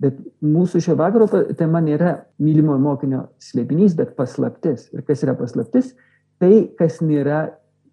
Bet 0.00 0.16
mūsų 0.40 0.80
šio 0.80 0.96
vakaro 0.96 1.26
tema 1.58 1.82
nėra 1.84 2.14
mylimojo 2.40 2.80
mokinio 2.80 3.24
slėpinys, 3.42 3.96
bet 3.98 4.14
paslaptis. 4.16 4.88
Ir 4.94 5.04
kas 5.04 5.24
yra 5.26 5.34
paslaptis? 5.36 5.92
Tai, 6.40 6.52
kas 6.78 7.02
nėra 7.04 7.50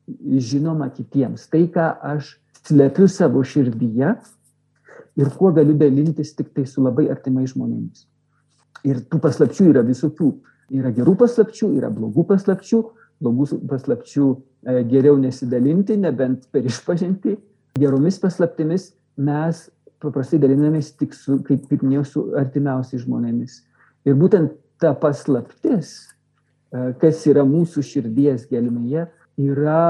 žinoma 0.08 0.88
kitiems. 0.96 1.50
Tai, 1.52 1.66
ką 1.74 1.90
aš 2.14 2.38
slepiu 2.64 3.10
savo 3.12 3.44
širdyje 3.44 4.14
ir 5.18 5.32
kuo 5.36 5.52
galiu 5.56 5.76
dalintis 5.76 6.32
tik 6.38 6.54
tai 6.56 6.64
su 6.70 6.84
labai 6.84 7.10
artimai 7.12 7.48
žmonėmis. 7.50 8.06
Ir 8.88 9.02
tų 9.10 9.20
paslapčių 9.24 9.72
yra 9.74 9.84
visokių. 9.84 10.32
Yra 10.78 10.92
gerų 10.96 11.16
paslapčių, 11.20 11.74
yra 11.80 11.90
blogų 11.92 12.28
paslapčių. 12.32 12.82
Blogų 13.24 13.62
paslapčių 13.68 14.26
geriau 14.68 15.18
nesidalinti, 15.20 15.98
nebent 15.98 16.48
per 16.52 16.66
išpažinti. 16.68 17.38
Geromis 17.80 18.18
paslaptimis 18.20 18.92
mes 19.18 19.68
paprastai 20.04 20.40
dalinamės 20.42 20.92
tik 20.98 21.16
su, 21.18 21.40
kaip, 21.46 21.66
kaip 21.70 21.84
minėjau, 21.86 22.06
su 22.06 22.24
artimiausiais 22.38 23.06
žmonėmis. 23.06 23.62
Ir 24.08 24.18
būtent 24.20 24.54
ta 24.82 24.94
paslaptis, 24.98 25.94
e, 26.72 26.92
kas 27.02 27.24
yra 27.30 27.46
mūsų 27.48 27.84
širdies 27.86 28.46
gelmėje, 28.52 29.08
yra 29.38 29.82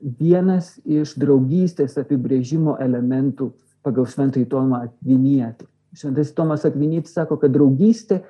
vienas 0.00 0.76
iš 0.84 1.16
draugystės 1.18 1.96
apibrėžimo 1.98 2.76
elementų 2.82 3.50
pagal 3.86 4.06
šventąjį 4.10 4.48
Tomą 4.52 4.82
Akvinietį. 4.86 5.66
Šventas 5.96 6.34
Tomas 6.36 6.66
Akvinietis 6.68 7.14
sako, 7.16 7.38
kad 7.40 7.54
draugystė 7.54 8.20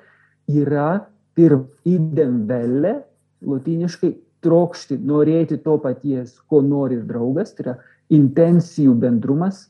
yra 0.47 1.07
pirm 1.35 1.67
idem 1.85 2.45
velle, 2.47 3.01
latiniškai 3.45 4.13
trokšti, 4.45 4.99
norėti 5.01 5.57
to 5.63 5.77
paties, 5.81 6.35
ko 6.49 6.61
nori 6.65 6.99
ir 6.99 7.07
draugas, 7.09 7.53
tai 7.55 7.65
yra 7.65 7.75
intencijų 8.13 8.93
bendrumas, 9.01 9.67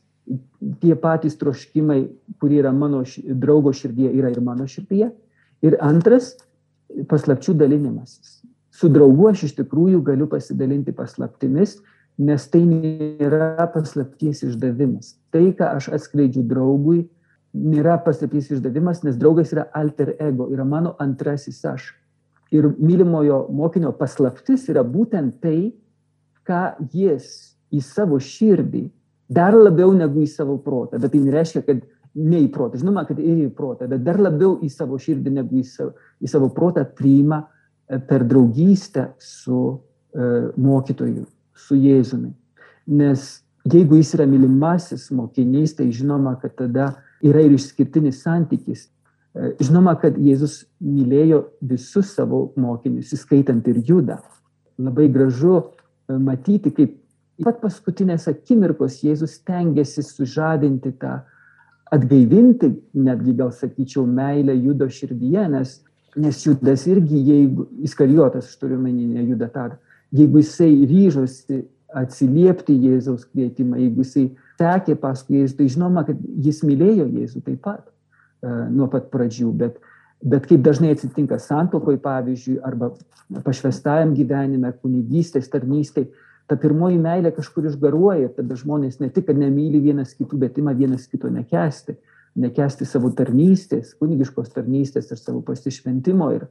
tie 0.82 0.94
patys 0.98 1.38
troškimai, 1.40 2.02
kurie 2.40 2.60
yra 2.62 2.72
mano 2.76 3.02
draugo 3.28 3.72
širdyje, 3.72 4.12
yra 4.20 4.32
ir 4.32 4.42
mano 4.44 4.66
širdyje. 4.68 5.10
Ir 5.64 5.76
antras, 5.82 6.34
paslapčių 7.08 7.56
dalinimasis. 7.58 8.38
Su 8.70 8.90
draugu 8.92 9.30
aš 9.32 9.48
iš 9.48 9.54
tikrųjų 9.58 10.02
galiu 10.06 10.28
pasidalinti 10.30 10.94
paslaptimis, 10.94 11.78
nes 12.18 12.44
tai 12.50 12.62
nėra 12.66 13.66
paslapties 13.72 14.44
išdavimas. 14.46 15.16
Tai, 15.34 15.44
ką 15.58 15.72
aš 15.78 15.90
atskleidžiu 15.96 16.44
draugui, 16.46 17.02
nėra 17.54 17.96
paslaptys 18.04 18.52
išdavimas, 18.54 19.02
nes 19.06 19.18
draugas 19.18 19.52
yra 19.54 19.66
alter 19.74 20.14
ego, 20.18 20.48
yra 20.52 20.66
mano 20.68 20.94
antrasis 21.02 21.60
aš. 21.66 21.92
Ir 22.54 22.70
mylimojo 22.78 23.42
mokinio 23.52 23.92
paslaptis 23.96 24.68
yra 24.72 24.84
būtent 24.86 25.40
tai, 25.42 25.72
ką 26.48 26.62
jis 26.94 27.26
į 27.74 27.82
savo 27.84 28.16
širdį 28.22 28.86
dar 29.28 29.52
labiau 29.56 29.92
negu 29.92 30.22
į 30.24 30.28
savo 30.32 30.56
protą. 30.64 31.00
Bet 31.00 31.12
tai 31.12 31.20
nereiškia, 31.20 31.62
kad 31.66 31.82
ne 32.18 32.40
į 32.46 32.48
protą, 32.52 32.80
žinoma, 32.80 33.04
kad 33.08 33.18
ir 33.20 33.44
į 33.44 33.50
protą, 33.54 33.88
bet 33.90 34.02
dar 34.06 34.18
labiau 34.20 34.56
į 34.64 34.70
savo 34.72 34.98
širdį 35.00 35.34
negu 35.36 35.60
į 35.60 35.66
savo, 35.68 35.92
į 36.24 36.30
savo 36.30 36.48
protą 36.56 36.86
priima 36.98 37.42
e, 37.44 37.98
per 38.00 38.24
draugystę 38.26 39.10
su 39.22 39.58
uh, 39.68 40.48
mokytoju, 40.56 41.26
su 41.54 41.76
Jėzumi. 41.76 42.32
Nes 42.88 43.28
jeigu 43.68 43.98
jis 44.00 44.14
yra 44.16 44.26
mylimasis 44.26 45.10
mokinys, 45.14 45.76
tai 45.76 45.90
žinoma, 45.92 46.38
kad 46.40 46.56
tada 46.56 46.88
yra 47.24 47.42
ir 47.44 47.54
išskirtinis 47.56 48.22
santykis. 48.24 48.88
E, 49.38 49.52
žinoma, 49.62 49.94
kad 50.00 50.16
Jėzus 50.18 50.64
mylėjo 50.82 51.44
visus 51.70 52.10
savo 52.16 52.48
mokinius, 52.58 53.12
įskaitant 53.14 53.66
ir 53.70 53.80
Judą. 53.86 54.18
Labai 54.82 55.06
gražu 55.14 55.54
e, 55.58 56.16
matyti, 56.18 56.72
kaip 56.74 56.96
pat 57.44 57.60
paskutinės 57.62 58.26
akimirkos 58.32 58.98
Jėzus 59.04 59.36
tengiasi 59.46 60.02
sužadinti 60.02 60.90
tą, 60.98 61.20
atgaivinti, 61.94 62.72
netgi 62.98 63.36
gal 63.38 63.52
sakyčiau, 63.54 64.02
meilę 64.10 64.56
Judo 64.58 64.88
širdyje, 64.92 65.44
nes, 65.54 65.76
nes 66.18 66.40
Judas 66.44 66.84
irgi, 66.90 67.20
jeigu, 67.30 67.68
įskarijotas, 67.86 68.50
aš 68.50 68.58
turiu 68.60 68.80
meninę 68.82 69.22
Judą 69.22 69.48
tą, 69.54 69.68
jeigu 70.18 70.42
jisai 70.42 70.72
ryžosi 70.90 71.62
atsiliepti 71.96 72.74
Jėzaus 72.88 73.22
kvietimą, 73.30 73.78
jeigu 73.80 74.02
jisai 74.02 74.26
sekė 74.58 74.98
paskui 74.98 75.38
Jėzų, 75.38 75.60
tai 75.60 75.70
žinoma, 75.76 76.04
kad 76.10 76.18
jis 76.44 76.60
mylėjo 76.66 77.06
Jėzų 77.06 77.44
taip 77.46 77.62
pat 77.64 77.86
nuo 78.44 78.88
pat 78.90 79.08
pradžių, 79.12 79.50
bet, 79.58 79.78
bet 80.22 80.46
kaip 80.50 80.62
dažnai 80.66 80.92
atsitinka 80.94 81.38
santokoje, 81.42 82.00
pavyzdžiui, 82.02 82.58
arba 82.66 82.92
pašvestajam 83.44 84.14
gyvenime, 84.16 84.72
kunigystės, 84.82 85.50
tarnystėje, 85.52 86.10
ta 86.48 86.56
pirmoji 86.56 86.96
meilė 87.02 87.32
kažkur 87.36 87.66
išgaruoja 87.68 88.28
ir 88.28 88.36
tada 88.38 88.56
žmonės 88.56 89.02
ne 89.02 89.10
tik, 89.12 89.26
kad 89.28 89.38
nemyli 89.38 89.82
vienas 89.84 90.14
kitų, 90.16 90.38
bet 90.46 90.60
ima 90.60 90.72
vienas 90.76 91.04
kito 91.10 91.28
nekesti, 91.32 91.98
nekesti 92.38 92.88
savo 92.88 93.10
tarnystės, 93.16 93.92
kunigiškos 94.00 94.54
tarnystės 94.54 95.10
ir 95.12 95.20
savo 95.20 95.42
pasišventimo 95.44 96.30
ir, 96.38 96.46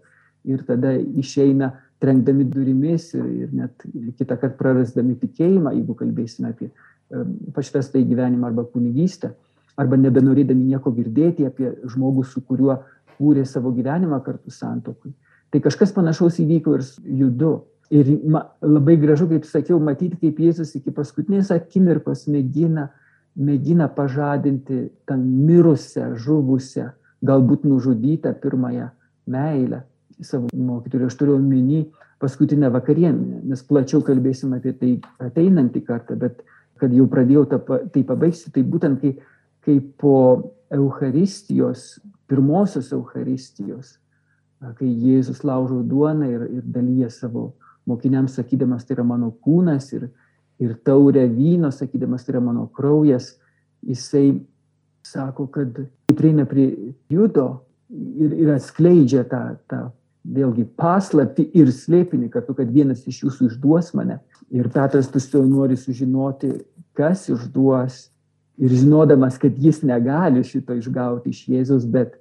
ir 0.45 0.61
tada 0.67 0.93
išeina 0.97 1.71
trenkdami 2.03 2.45
durimis 2.45 3.09
ir, 3.17 3.25
ir 3.25 3.55
net 3.57 3.87
kitą 4.19 4.37
kartą 4.37 4.57
prarasdami 4.59 5.17
tikėjimą, 5.23 5.73
jeigu 5.79 5.97
kalbėsime 5.97 6.53
apie 6.53 6.69
pašvestą 7.55 8.01
į 8.01 8.09
gyvenimą 8.11 8.51
arba 8.51 8.67
kunigystę, 8.69 9.31
arba 9.77 9.97
nebenorėdami 10.01 10.73
nieko 10.73 10.91
girdėti 10.95 11.45
apie 11.47 11.71
žmogų, 11.85 12.25
su 12.25 12.41
kuriuo 12.41 12.79
kūrė 13.17 13.45
savo 13.45 13.71
gyvenimą 13.75 14.19
kartu 14.25 14.53
santokui. 14.53 15.13
Tai 15.53 15.61
kažkas 15.63 15.93
panašaus 15.95 16.39
įvyko 16.43 16.77
ir 16.77 16.85
judu. 17.21 17.55
Ir 17.93 18.09
ma, 18.27 18.41
labai 18.59 18.97
gražu, 18.99 19.29
kaip 19.29 19.45
sakiau, 19.47 19.77
matyti, 19.79 20.17
kaip 20.19 20.41
Jėzus 20.43 20.73
iki 20.75 20.91
paskutinės 20.91 21.53
akimirkos 21.55 22.25
mėgina, 22.27 22.89
mėgina 23.39 23.87
pažadinti 23.87 24.89
tą 25.07 25.15
mirusią, 25.21 26.09
žuvusią, 26.19 26.89
galbūt 27.23 27.63
nužudytą 27.63 28.33
pirmąją 28.43 28.89
meilę 29.31 29.85
savo 30.19 30.51
mokytojų. 30.51 31.07
Aš 31.07 31.15
turiu 31.15 31.37
omeny 31.37 31.85
paskutinę 32.19 32.73
vakarienę, 32.73 33.45
nes 33.47 33.63
plačiau 33.63 34.01
kalbėsim 34.03 34.57
apie 34.57 34.73
tai 34.75 34.91
ateinantį 35.23 35.85
kartą, 35.87 36.17
bet 36.19 36.43
kad 36.81 36.93
jau 36.93 37.07
pradėjau 37.09 37.45
tą, 37.49 37.61
tai 37.93 38.03
pabaigsiu, 38.05 38.51
tai 38.53 38.65
būtent 38.67 38.99
kai, 39.01 39.15
kai 39.67 39.81
po 39.99 40.53
Euharistijos, 40.71 41.97
pirmosios 42.27 42.93
Euharistijos, 42.95 43.97
kai 44.79 44.87
Jėzus 44.87 45.43
laužo 45.43 45.81
duoną 45.83 46.29
ir, 46.31 46.45
ir 46.59 46.69
dalyja 46.71 47.11
savo 47.13 47.51
mokiniams, 47.87 48.37
sakydamas, 48.39 48.87
tai 48.87 48.97
yra 48.97 49.05
mano 49.07 49.29
kūnas 49.43 49.91
ir, 49.95 50.07
ir 50.63 50.73
taurę 50.87 51.27
vyno, 51.31 51.71
sakydamas, 51.71 52.25
tai 52.25 52.35
yra 52.35 52.43
mano 52.47 52.65
kraujas, 52.73 53.35
jisai 53.85 54.39
sako, 55.05 55.47
kad 55.51 55.83
prieina 56.15 56.47
prie 56.49 56.93
judo 57.11 57.47
ir, 57.91 58.33
ir 58.33 58.55
atskleidžia 58.55 59.23
tą, 59.29 59.43
tą 59.69 59.85
vėlgi 60.27 60.65
paslapti 60.79 61.47
ir 61.55 61.71
slėpinį 61.71 62.31
kartu, 62.33 62.55
kad 62.57 62.71
vienas 62.71 63.05
iš 63.07 63.23
jūsų 63.23 63.51
išduos 63.51 63.93
mane. 63.95 64.19
Ir 64.51 64.67
Petras 64.73 65.09
tiesiog 65.11 65.47
nori 65.47 65.77
sužinoti, 65.79 66.51
kas 66.97 67.27
išduos. 67.31 68.07
Ir 68.57 68.73
žinodamas, 68.73 69.37
kad 69.37 69.57
jis 69.61 69.83
negali 69.85 70.41
šito 70.43 70.75
išgauti 70.77 71.29
iš 71.29 71.43
Jėzus, 71.49 71.85
bet, 71.89 72.15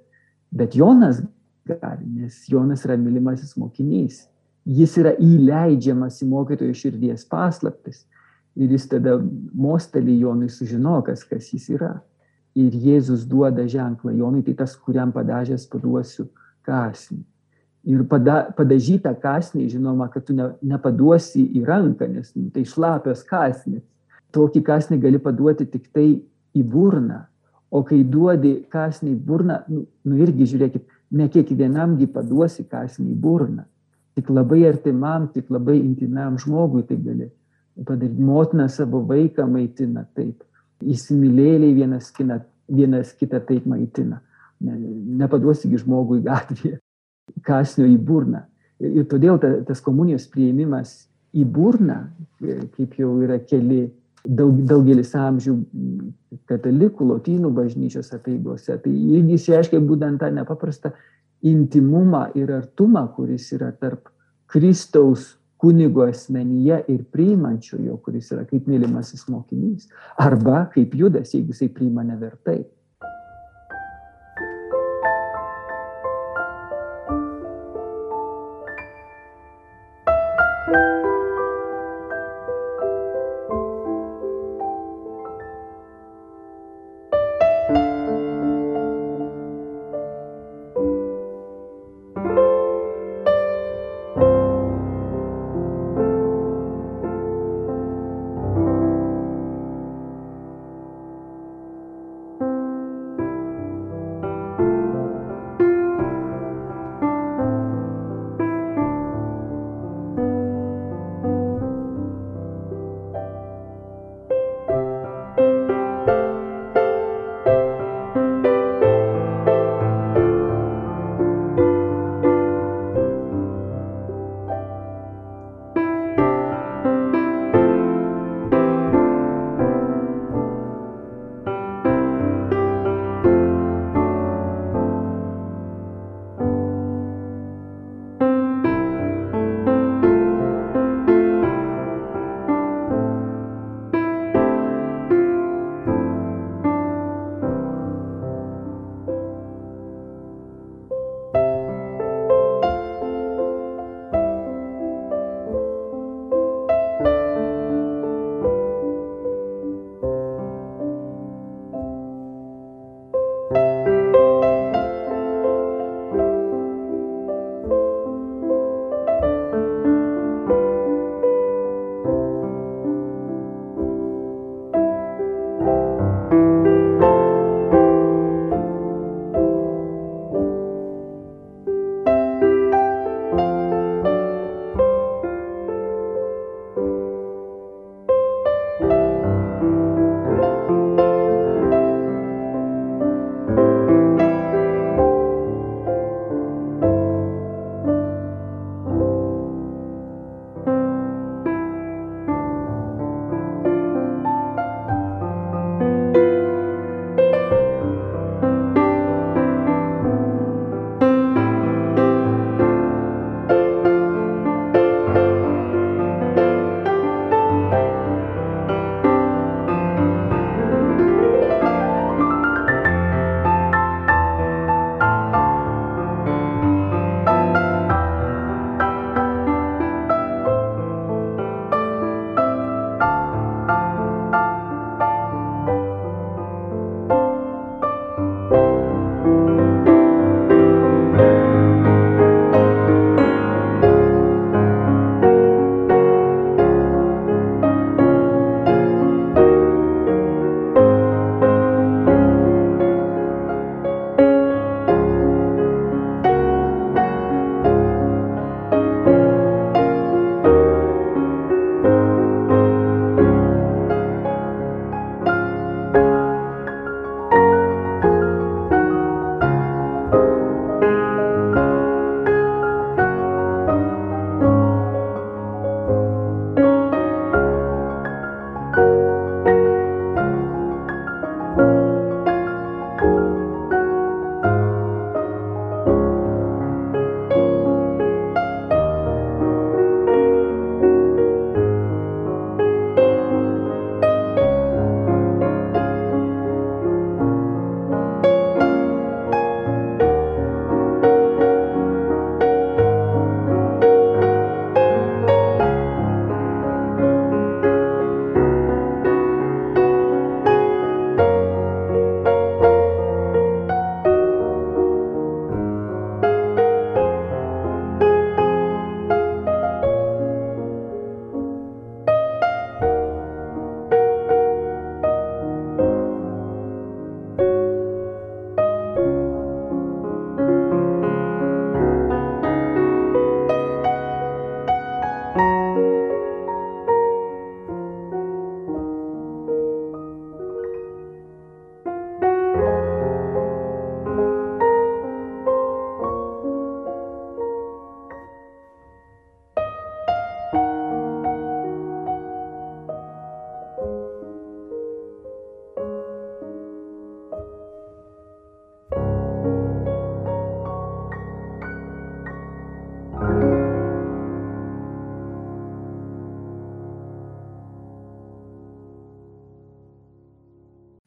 bet 0.53 0.75
Jonas 0.77 1.23
gali, 1.67 2.05
nes 2.05 2.43
Jonas 2.49 2.85
yra 2.85 2.97
mylimasis 3.01 3.55
mokinys. 3.57 4.25
Jis 4.67 4.97
yra 5.01 5.15
įleidžiamas 5.23 6.19
į 6.21 6.27
mokytojo 6.29 6.75
širdies 6.75 7.25
paslaptis. 7.29 8.03
Ir 8.57 8.73
jis 8.73 8.87
tada 8.89 9.15
mostelį 9.53 10.19
Jonui 10.23 10.49
sužino, 10.49 10.99
kas, 11.05 11.23
kas 11.25 11.49
jis 11.53 11.69
yra. 11.73 11.95
Ir 12.57 12.73
Jėzus 12.73 13.25
duoda 13.29 13.65
ženklą 13.69 14.15
Jonui, 14.17 14.43
tai 14.45 14.57
tas, 14.57 14.75
kuriam 14.81 15.13
padažęs 15.13 15.67
paduosiu 15.71 16.27
kasnį 16.65 17.23
ir 17.87 18.03
pada, 18.09 18.41
padažytą 18.57 19.13
kasnį, 19.21 19.67
žinoma, 19.71 20.09
kad 20.11 20.25
tu 20.27 20.35
ne, 20.35 20.51
nepaduosi 20.65 21.45
į 21.55 21.63
ranką, 21.67 22.09
nes 22.11 22.33
nu, 22.35 22.49
tai 22.51 22.65
šlapios 22.67 23.23
kasnis. 23.27 23.83
Tokį 24.35 24.61
kasnį 24.67 24.99
gali 25.01 25.19
paduoti 25.23 25.67
tik 25.69 25.87
tai 25.95 26.07
į 26.57 26.63
burną. 26.63 27.23
O 27.71 27.83
kai 27.83 28.01
duodi 28.03 28.53
kasnį 28.71 29.11
į 29.13 29.19
burną, 29.27 29.61
nu, 29.71 29.85
nu 30.07 30.19
irgi 30.23 30.47
žiūrėkit, 30.53 30.85
ne 31.19 31.27
kiekvienamgi 31.31 32.07
paduosi 32.11 32.63
kasnį 32.67 33.11
į 33.11 33.17
burną. 33.23 33.65
Tik 34.17 34.31
labai 34.33 34.63
artimam, 34.69 35.27
tik 35.33 35.51
labai 35.53 35.77
intimiam 35.79 36.37
žmogui 36.41 36.85
tai 36.87 36.97
gali 36.97 37.29
padaryti. 37.85 38.21
Motina 38.21 38.67
savo 38.71 39.03
vaiką 39.07 39.45
maitina 39.51 40.07
taip. 40.15 40.43
Įsimylėliai 40.81 41.75
vienas, 41.75 42.09
kina, 42.13 42.39
vienas 42.69 43.13
kitą 43.17 43.41
taip 43.45 43.65
maitina. 43.69 44.21
Ne, 44.61 44.77
nepaduosigi 45.21 45.77
žmogui 45.83 46.23
gatvėje 46.25 46.79
kasnio 47.45 47.85
į 47.89 47.97
burną. 48.01 48.45
Ir, 48.81 49.01
ir 49.01 49.07
todėl 49.11 49.37
ta, 49.41 49.51
tas 49.67 49.81
komunijos 49.83 50.27
prieimimas 50.31 51.07
į 51.37 51.45
burną, 51.45 51.99
kaip 52.77 52.97
jau 52.97 53.11
yra 53.25 53.39
keli 53.43 53.87
daug, 54.27 54.59
daugelis 54.67 55.13
amžių 55.15 55.55
katalikų, 56.49 57.07
lotynų 57.11 57.51
bažnyčios 57.55 58.11
apeigose, 58.15 58.77
tai 58.83 58.93
irgi 58.93 59.37
išreiškia 59.37 59.81
būtent 59.83 60.21
tą 60.21 60.31
nepaprastą 60.35 60.93
intimumą 61.47 62.27
ir 62.37 62.51
artumą, 62.55 63.07
kuris 63.15 63.51
yra 63.55 63.71
tarp 63.71 64.09
Kristaus 64.47 65.35
kunigo 65.57 66.05
asmenyje 66.05 66.83
ir 66.93 67.03
priimančiojo, 67.13 67.97
kuris 68.05 68.31
yra 68.33 68.45
kaip 68.49 68.67
mylimasis 68.69 69.25
mokinys. 69.31 69.87
Arba 70.21 70.67
kaip 70.73 70.93
judas, 70.95 71.33
jeigu 71.33 71.55
jisai 71.55 71.69
priima 71.73 72.05
nevertai. 72.05 72.61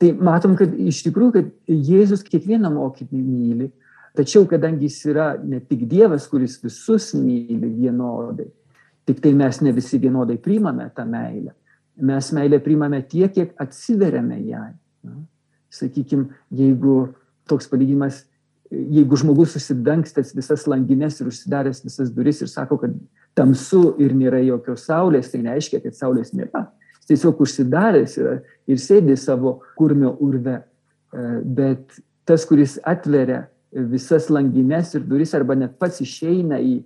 Tai 0.00 0.14
matom, 0.16 0.54
kad 0.56 0.72
iš 0.80 1.02
tikrųjų, 1.04 1.32
kad 1.34 1.48
Jėzus 1.68 2.22
kiekvieną 2.24 2.70
mokinį 2.72 3.20
myli, 3.20 3.66
tačiau 4.16 4.46
kadangi 4.48 4.88
jis 4.88 4.96
yra 5.12 5.34
ne 5.44 5.60
tik 5.60 5.84
Dievas, 5.90 6.24
kuris 6.30 6.56
visus 6.62 7.10
myli 7.12 7.68
vienodai, 7.68 8.48
tik 9.04 9.20
tai 9.20 9.34
mes 9.36 9.60
ne 9.60 9.74
visi 9.76 10.00
vienodai 10.00 10.38
priimame 10.40 10.88
tą 10.96 11.04
meilę. 11.04 11.52
Mes 12.00 12.32
meilę 12.32 12.62
priimame 12.64 13.02
tiek, 13.04 13.28
kiek 13.34 13.52
atsiveriame 13.60 14.40
jai. 14.48 14.72
Sakykime, 15.70 16.32
jeigu 16.48 16.96
toks 17.50 17.68
palyginimas, 17.68 18.24
jeigu 18.72 19.20
žmogus 19.20 19.52
susidangstęs 19.58 20.32
visas 20.38 20.64
langinės 20.70 21.20
ir 21.20 21.28
užsidaręs 21.28 21.84
visas 21.84 22.08
duris 22.14 22.40
ir 22.40 22.48
sako, 22.48 22.80
kad 22.80 22.96
tamsu 23.36 23.98
ir 24.00 24.16
nėra 24.16 24.40
jokios 24.48 24.88
saulės, 24.88 25.28
tai 25.28 25.44
nereiškia, 25.44 25.84
kad 25.84 25.98
saulės 25.98 26.32
nėra 26.32 26.70
tiesiog 27.10 27.42
užsidaręs 27.44 28.16
yra 28.20 28.36
ir 28.70 28.78
sėdi 28.80 29.16
savo 29.18 29.58
kurmio 29.78 30.14
urve. 30.22 30.60
E, 30.60 31.26
bet 31.44 31.98
tas, 32.28 32.46
kuris 32.46 32.78
atveria 32.86 33.44
visas 33.90 34.28
langines 34.30 34.94
ir 34.94 35.04
duris 35.06 35.34
arba 35.34 35.56
net 35.58 35.76
pats 35.78 36.00
išeina 36.02 36.60
į, 36.62 36.80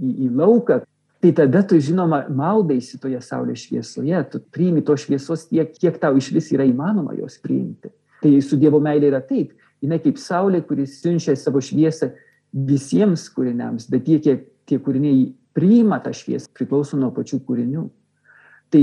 į, 0.00 0.10
į 0.26 0.30
lauką, 0.36 0.80
tai 1.20 1.32
tada 1.36 1.62
tu 1.68 1.76
žinoma 1.80 2.22
maldaisi 2.32 3.00
toje 3.00 3.20
saulės 3.24 3.66
šviesoje, 3.66 4.22
tu 4.32 4.40
priimi 4.52 4.84
to 4.84 4.96
šviesos 4.96 5.46
tiek, 5.50 5.72
kiek 5.76 5.98
tau 6.00 6.16
iš 6.16 6.30
vis 6.32 6.48
yra 6.56 6.64
įmanoma 6.68 7.16
jos 7.18 7.36
priimti. 7.42 7.92
Tai 8.20 8.32
su 8.44 8.56
Dievo 8.60 8.80
meilė 8.84 9.10
yra 9.12 9.20
taip, 9.24 9.52
jinai 9.84 10.00
kaip 10.00 10.20
saulė, 10.20 10.62
kuris 10.64 10.98
siunčia 11.00 11.36
savo 11.36 11.60
šviesą 11.64 12.10
visiems 12.52 13.28
kūriniams, 13.32 13.88
bet 13.92 14.04
tie, 14.08 14.18
kiek 14.20 14.48
tie 14.68 14.78
kūriniai 14.80 15.30
priima 15.56 16.00
tą 16.04 16.12
šviesą, 16.16 16.48
priklauso 16.56 16.98
nuo 17.00 17.10
pačių 17.14 17.40
kūrinių. 17.46 17.86
Tai 18.70 18.82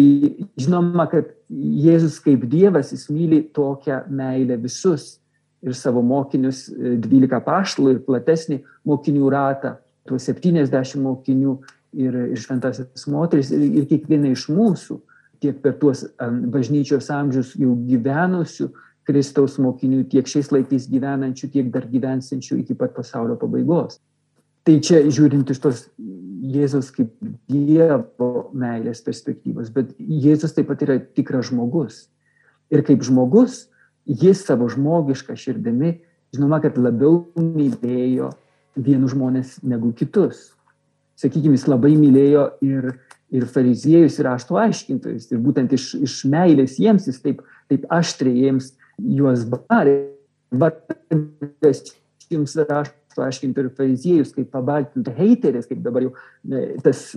žinoma, 0.60 1.08
kad 1.08 1.32
Jėzus 1.47 2.17
kaip 2.23 2.43
Dievas, 2.52 2.91
jis 2.91 3.08
myli 3.13 3.39
tokią 3.56 4.02
meilę 4.12 4.58
visus 4.60 5.17
ir 5.63 5.76
savo 5.76 6.04
mokinius, 6.04 6.65
12 6.67 7.38
e, 7.38 7.43
paštlų 7.45 7.93
ir 7.93 8.02
platesnį 8.06 8.60
mokinių 8.88 9.30
ratą, 9.32 9.78
tuos 10.08 10.28
70 10.28 11.00
mokinių 11.04 11.54
ir, 11.97 12.17
ir 12.34 12.41
šventasis 12.41 13.08
moteris 13.12 13.52
ir, 13.56 13.63
ir 13.63 13.88
kiekvieną 13.89 14.34
iš 14.36 14.47
mūsų, 14.52 15.00
tiek 15.43 15.62
per 15.63 15.78
tuos 15.80 16.04
bažnyčios 16.19 17.10
amžius 17.13 17.54
jau 17.60 17.73
gyvenusių 17.88 18.69
Kristaus 19.08 19.56
mokinių, 19.63 20.04
tiek 20.12 20.28
šiais 20.28 20.52
laikais 20.52 20.89
gyvenančių, 20.91 21.47
tiek 21.54 21.71
dar 21.71 21.88
gyvensančių 21.88 22.60
iki 22.60 22.76
pat 22.76 22.91
pasaulio 22.97 23.38
pabaigos. 23.39 24.02
Tai 24.67 24.76
čia 24.84 25.00
žiūrint 25.08 25.54
iš 25.54 25.62
tos 25.63 25.86
Jėzus 26.38 26.91
kaip 26.93 27.13
Dievo 27.50 28.50
meilės 28.54 29.02
perspektyvos, 29.06 29.71
bet 29.73 29.93
Jėzus 29.97 30.54
taip 30.54 30.69
pat 30.69 30.84
yra 30.86 31.00
tikras 31.00 31.50
žmogus. 31.50 32.06
Ir 32.73 32.84
kaip 32.86 33.06
žmogus, 33.06 33.65
jis 34.06 34.43
savo 34.45 34.67
žmogišką 34.69 35.38
širdimi, 35.39 35.95
žinoma, 36.36 36.60
kad 36.63 36.78
labiau 36.78 37.23
mylėjo 37.39 38.32
vienus 38.78 39.15
žmonės 39.15 39.58
negu 39.65 39.93
kitus. 39.97 40.52
Sakykime, 41.17 41.56
jis 41.58 41.65
labai 41.65 41.95
mylėjo 41.97 42.43
ir, 42.65 42.91
ir 43.34 43.47
fariziejus, 43.50 44.19
ir 44.21 44.30
aštų 44.36 44.60
aiškintojus. 44.67 45.32
Ir 45.32 45.41
būtent 45.41 45.73
iš, 45.73 45.89
iš 46.06 46.19
meilės 46.30 46.78
jiems 46.78 47.08
jis 47.10 47.17
taip, 47.23 47.41
taip 47.71 47.88
aštriai 47.89 48.45
jiems 48.45 48.76
juos 49.02 49.47
barė. 49.50 49.97
Barės 50.47 51.82
jums 52.32 52.54
rašo 52.56 52.97
paaiškinti 53.17 53.63
ir 53.63 53.73
fariziejus, 53.77 54.32
kaip 54.36 54.51
pabaltinti 54.53 55.13
heiteris, 55.17 55.67
kaip 55.69 55.82
dabar 55.86 56.08
jau 56.08 56.13
tas 56.86 57.10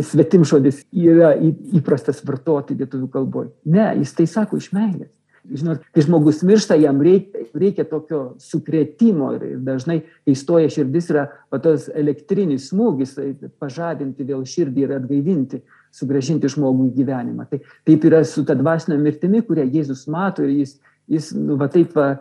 svetimžodis 0.00 0.82
yra 0.90 1.34
įprastas 1.76 2.22
vartoti 2.26 2.76
lietuvių 2.78 3.10
kalboje. 3.12 3.52
Ne, 3.70 3.92
jis 4.00 4.16
tai 4.16 4.26
sako 4.30 4.58
iš 4.58 4.72
meilės. 4.74 5.12
Žinot, 5.44 5.82
kai 5.92 6.00
žmogus 6.00 6.38
miršta, 6.46 6.76
jam 6.80 7.02
reikia, 7.04 7.42
reikia 7.52 7.84
tokio 7.84 8.20
sukretimo 8.40 9.34
ir, 9.36 9.58
dažnai, 9.60 9.98
kai 10.24 10.36
stoja 10.40 10.70
širdis, 10.72 11.10
yra 11.12 11.26
patos 11.52 11.90
elektrinis 11.92 12.70
smūgis, 12.70 13.12
tai 13.18 13.50
pažadinti 13.60 14.24
vėl 14.24 14.46
širdį 14.48 14.86
ir 14.86 14.94
atgaivinti, 14.96 15.60
sugražinti 15.92 16.48
žmogų 16.48 16.88
į 16.88 16.94
gyvenimą. 16.96 17.44
Tai 17.50 17.60
taip 17.60 18.08
yra 18.08 18.22
su 18.24 18.46
ta 18.48 18.56
dvasinė 18.56 18.96
mirtimi, 19.02 19.44
kurią 19.44 19.68
Jėzus 19.68 20.06
mato 20.08 20.46
ir 20.46 20.54
jis, 20.62 20.78
jis 21.12 21.34
nu, 21.36 21.58
va 21.60 21.68
taip 21.68 21.92
va, 21.98 22.14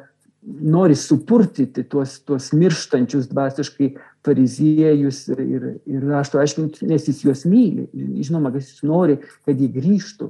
nori 0.45 0.95
supurtyti 0.95 1.83
tuos, 1.89 2.17
tuos 2.27 2.51
mirštančius 2.55 3.29
dvasiškai 3.31 3.89
fariziejus 4.25 5.25
ir, 5.33 5.67
ir, 5.85 6.05
rašto 6.07 6.39
aiškinti, 6.41 6.87
nes 6.87 7.07
jis 7.07 7.23
juos 7.25 7.43
myli. 7.49 7.87
Žinoma, 7.93 8.51
kad 8.53 8.63
jis 8.63 8.83
nori, 8.87 9.17
kad 9.47 9.59
jie 9.59 9.69
grįžtų, 9.71 10.29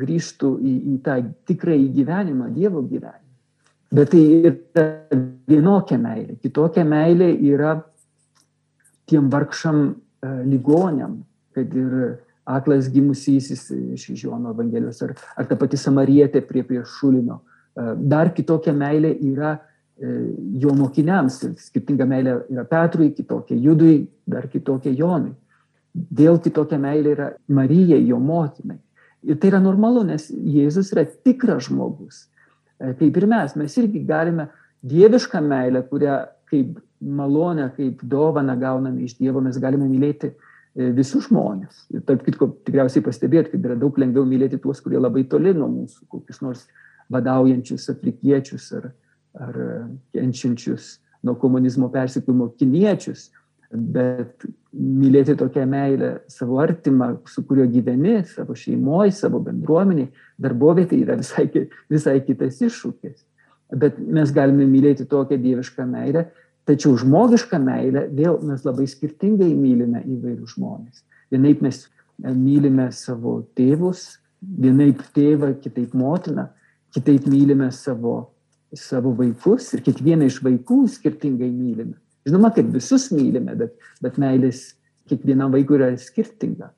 grįžtų 0.00 0.50
į, 0.60 0.74
į 0.94 0.96
tą 1.04 1.18
tikrąjį 1.48 1.88
gyvenimą, 1.98 2.50
Dievo 2.54 2.82
gyvenimą. 2.82 3.20
Bet 3.94 4.10
tai 4.10 4.22
yra 4.50 4.86
vienokia 5.48 5.98
meilė. 6.02 6.38
Kitokia 6.42 6.84
meilė 6.88 7.30
yra 7.52 7.76
tiem 9.08 9.28
vargšam 9.30 9.84
e, 9.86 9.94
ligoniam, 10.48 11.20
kad 11.54 11.72
ir 11.78 12.16
aklas 12.44 12.88
gimusysis 12.92 13.68
iš 13.94 14.24
Jono 14.24 14.52
Evangelijos, 14.52 15.00
ar, 15.06 15.14
ar 15.36 15.48
ta 15.48 15.56
pati 15.56 15.78
Samarietė 15.80 16.42
prie 16.44 16.64
prie 16.66 16.82
Šulino 16.84 17.40
Dar 17.74 18.30
kitokia 18.34 18.72
meilė 18.76 19.14
yra 19.32 19.54
e, 19.56 20.10
jo 20.62 20.74
mokiniams. 20.78 21.40
Skirtinga 21.58 22.06
meilė 22.06 22.36
yra 22.52 22.64
Petrui, 22.70 23.10
kitokia 23.16 23.58
Judui, 23.58 24.04
dar 24.30 24.46
kitokia 24.52 24.94
Jonui. 24.94 25.34
Dėl 25.94 26.38
kitokia 26.42 26.78
meilė 26.82 27.14
yra 27.16 27.28
Marijai, 27.54 28.02
jo 28.06 28.20
motinai. 28.22 28.78
Ir 29.24 29.38
tai 29.40 29.50
yra 29.52 29.60
normalu, 29.62 30.04
nes 30.06 30.28
Jėzus 30.30 30.92
yra 30.94 31.06
tikras 31.06 31.68
žmogus. 31.68 32.26
E, 32.78 32.92
kaip 32.98 33.18
ir 33.18 33.26
mes, 33.30 33.56
mes 33.58 33.76
irgi 33.80 34.04
galime 34.06 34.48
dievišką 34.84 35.42
meilę, 35.42 35.84
kurią 35.90 36.18
kaip 36.50 36.78
malonę, 37.00 37.68
kaip 37.76 38.02
dovaną 38.08 38.56
gauname 38.60 39.04
iš 39.04 39.16
Dievo, 39.18 39.42
mes 39.44 39.58
galime 39.60 39.86
mylėti 39.88 40.30
e, 40.30 40.92
visus 40.96 41.28
žmonės. 41.28 41.86
Ir 41.94 42.04
tarp 42.06 42.22
kitko, 42.26 42.52
tikriausiai 42.68 43.04
pastebėt, 43.04 43.50
kad 43.52 43.66
yra 43.66 43.76
daug 43.78 43.98
lengviau 44.00 44.26
mylėti 44.28 44.60
tuos, 44.62 44.82
kurie 44.84 45.00
labai 45.00 45.26
toli 45.30 45.54
nuo 45.56 45.68
mūsų, 45.72 46.06
kokius 46.12 46.42
nors 46.44 46.66
vadaujančius 47.12 47.88
afrikiečius 47.92 48.70
ar, 48.78 48.90
ar 49.34 49.58
kenčiančius 50.14 50.98
nuo 51.24 51.34
komunizmo 51.40 51.88
persikūrimo 51.92 52.50
kiniečius, 52.58 53.30
bet 53.74 54.44
mylėti 54.74 55.34
tokią 55.38 55.64
meilę 55.70 56.10
savo 56.30 56.60
artimą, 56.62 57.10
su 57.30 57.42
kuriuo 57.46 57.66
gyveni, 57.70 58.20
savo 58.28 58.54
šeimoje, 58.58 59.14
savo 59.16 59.40
bendruomeniai, 59.42 60.10
darbovietė 60.40 61.00
yra 61.02 61.16
visai, 61.18 61.48
visai 61.90 62.18
kitas 62.26 62.60
iššūkis. 62.62 63.24
Bet 63.74 63.98
mes 63.98 64.30
galime 64.34 64.66
mylėti 64.70 65.08
tokią 65.10 65.38
dievišką 65.42 65.86
meilę, 65.90 66.28
tačiau 66.68 66.94
žmogišką 67.00 67.58
meilę 67.62 68.06
vėl 68.14 68.38
mes 68.46 68.64
labai 68.66 68.86
skirtingai 68.90 69.50
mylime 69.56 70.04
įvairius 70.04 70.54
žmonės. 70.54 71.02
Vienaip 71.32 71.64
mes 71.64 71.86
mylime 72.22 72.90
savo 72.94 73.40
tėvus, 73.58 74.20
vienaip 74.40 75.00
tėvą, 75.16 75.54
kitaip 75.64 75.96
motiną, 75.98 76.50
kitaip 76.94 77.26
mylime 77.30 77.70
savo, 77.74 78.14
savo 78.74 79.12
vaikus 79.18 79.72
ir 79.74 79.82
kiekvieną 79.86 80.28
iš 80.30 80.40
vaikų 80.44 80.84
skirtingai 80.94 81.50
mylime. 81.50 81.98
Žinoma, 82.24 82.50
kad 82.56 82.70
visus 82.72 83.10
mylime, 83.12 83.56
bet, 83.58 83.74
bet 84.02 84.16
meilės 84.20 84.72
kiekvienam 85.10 85.52
vaikui 85.52 85.76
yra 85.78 85.90
skirtinga. 86.00 86.70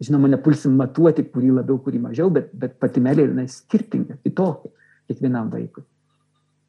Žinoma, 0.00 0.30
nepulsim 0.32 0.78
matuoti, 0.80 1.26
kurį 1.28 1.52
labiau, 1.58 1.76
kurį 1.84 2.00
mažiau, 2.06 2.30
bet, 2.32 2.48
bet 2.56 2.78
pati 2.80 3.02
meilė 3.04 3.26
yra 3.28 3.44
skirtinga, 3.50 4.16
kitokia 4.24 4.72
kiekvienam 5.10 5.50
vaikui. 5.52 5.84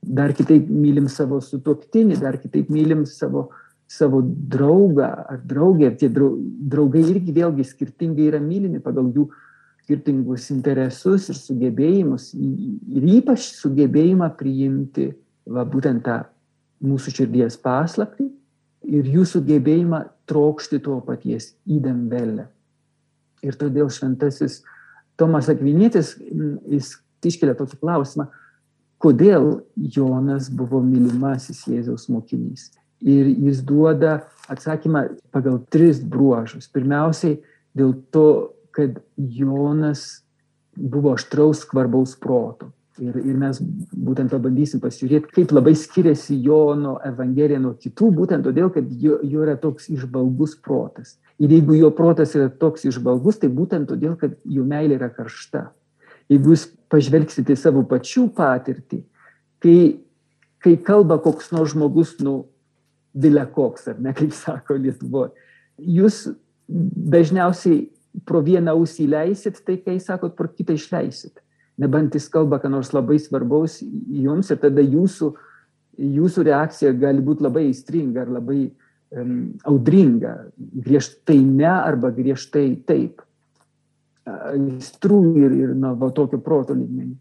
Dar 0.01 0.33
kitaip 0.33 0.65
mylim 0.67 1.07
savo 1.13 1.37
sutuoktinį, 1.45 2.17
dar 2.19 2.39
kitaip 2.41 2.71
mylim 2.73 3.05
savo, 3.05 3.51
savo 3.87 4.23
draugą 4.25 5.11
ar 5.29 5.39
draugę. 5.45 5.93
Tie 6.01 6.09
draugai 6.09 7.03
irgi 7.13 7.35
vėlgi 7.35 7.67
skirtingai 7.69 8.31
yra 8.31 8.41
mylimi 8.41 8.81
pagal 8.83 9.11
jų 9.13 9.27
skirtingus 9.81 10.49
interesus 10.53 11.29
ir 11.31 11.37
sugebėjimus 11.39 12.31
ir 12.37 13.07
ypač 13.17 13.49
sugebėjimą 13.57 14.31
priimti 14.39 15.09
va, 15.49 15.65
būtent 15.65 16.03
tą 16.05 16.21
mūsų 16.85 17.13
širdies 17.19 17.57
paslapti 17.61 18.27
ir 18.87 19.09
jų 19.09 19.25
sugebėjimą 19.29 20.03
trokšti 20.29 20.81
to 20.85 20.99
paties 21.05 21.51
įdamvelę. 21.69 22.47
Ir 23.41 23.57
todėl 23.57 23.89
šventasis 23.93 24.61
Tomas 25.19 25.49
Akvinėtis, 25.51 26.15
jis 26.69 26.95
iškelia 27.25 27.53
tokį 27.57 27.77
klausimą, 27.81 28.27
kodėl 29.01 29.63
Jonas 29.75 30.49
buvo 30.53 30.81
mylimasis 30.85 31.65
Jėzaus 31.69 32.07
mokinys. 32.09 32.69
Ir 33.01 33.29
jis 33.29 33.61
duoda 33.65 34.19
atsakymą 34.49 35.07
pagal 35.33 35.59
tris 35.73 36.01
bruožus. 36.01 36.67
Pirmiausiai, 36.69 37.39
dėl 37.77 37.95
to 38.13 38.53
kad 38.75 38.99
Jonas 39.17 40.21
buvo 40.75 41.13
aštraus 41.15 41.65
skvarbaus 41.65 42.15
proto. 42.19 42.71
Ir, 43.01 43.15
ir 43.23 43.37
mes 43.39 43.57
būtent 43.61 44.29
pabandysim 44.29 44.81
pasižiūrėti, 44.83 45.31
kaip 45.33 45.53
labai 45.55 45.71
skiriasi 45.79 46.35
Jono 46.43 46.97
Evangelija 47.07 47.57
nuo 47.61 47.71
kitų, 47.79 48.11
būtent 48.17 48.45
todėl, 48.45 48.67
kad 48.73 48.89
jo, 49.01 49.15
jo 49.25 49.45
yra 49.45 49.55
toks 49.57 49.87
išbalgus 49.89 50.57
protas. 50.61 51.15
Ir 51.41 51.53
jeigu 51.55 51.77
jo 51.79 51.89
protas 51.97 52.35
yra 52.37 52.51
toks 52.51 52.83
išbalgus, 52.91 53.39
tai 53.41 53.49
būtent 53.49 53.89
todėl, 53.89 54.17
kad 54.19 54.35
jo 54.43 54.65
meilė 54.67 54.99
yra 54.99 55.09
karšta. 55.15 55.69
Jeigu 56.29 56.53
jūs 56.53 56.67
pažvelgsite 56.91 57.55
savo 57.57 57.81
pačių 57.87 58.27
patirtį, 58.37 59.01
kai, 59.63 59.77
kai 60.61 60.75
kalba 60.85 61.17
koks 61.23 61.49
nors 61.55 61.73
žmogus, 61.73 62.17
nu, 62.21 62.35
vilė 63.17 63.47
koks, 63.55 63.87
ar 63.91 64.03
ne, 64.03 64.13
kaip 64.15 64.35
sako 64.35 64.77
Lietuvoje, 64.77 65.31
jūs 65.79 66.25
dažniausiai 66.69 67.87
pro 68.25 68.41
vieną 68.45 68.75
ausį 68.75 69.07
leisit, 69.11 69.61
tai 69.65 69.77
kai 69.81 69.97
sakot, 70.03 70.35
pro 70.37 70.49
kitą 70.51 70.75
išleisit. 70.77 71.39
Nebent 71.81 72.15
jis 72.15 72.27
kalba, 72.29 72.59
ką 72.61 72.69
nors 72.71 72.91
labai 72.93 73.17
svarbaus 73.21 73.79
jums 73.81 74.51
ir 74.51 74.59
tada 74.61 74.83
jūsų, 74.83 75.31
jūsų 76.19 76.45
reakcija 76.49 76.93
gali 76.99 77.23
būti 77.23 77.45
labai 77.45 77.65
įstringa 77.69 78.25
ar 78.25 78.33
labai 78.37 78.61
um, 78.67 79.33
audringa. 79.67 80.35
Griežtai 80.57 81.39
ne 81.41 81.71
arba 81.71 82.11
griežtai 82.15 82.75
taip. 82.87 83.23
Aistrų 84.27 85.21
ir, 85.41 85.57
ir 85.57 85.75
na, 85.75 85.95
va, 85.97 86.11
tokio 86.13 86.37
proto 86.43 86.75
lygmenį. 86.77 87.15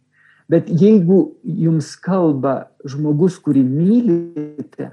Bet 0.51 0.67
jeigu 0.67 1.37
jums 1.47 1.95
kalba 2.03 2.73
žmogus, 2.83 3.39
kurį 3.41 3.63
mylite, 3.65 4.91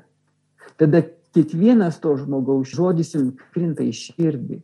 tada 0.78 1.02
kiekvienas 1.34 1.98
to 2.02 2.14
žmogaus 2.22 2.70
žodis 2.78 3.16
jums 3.16 3.42
krinta 3.56 3.86
į 3.86 3.94
širdį. 3.98 4.62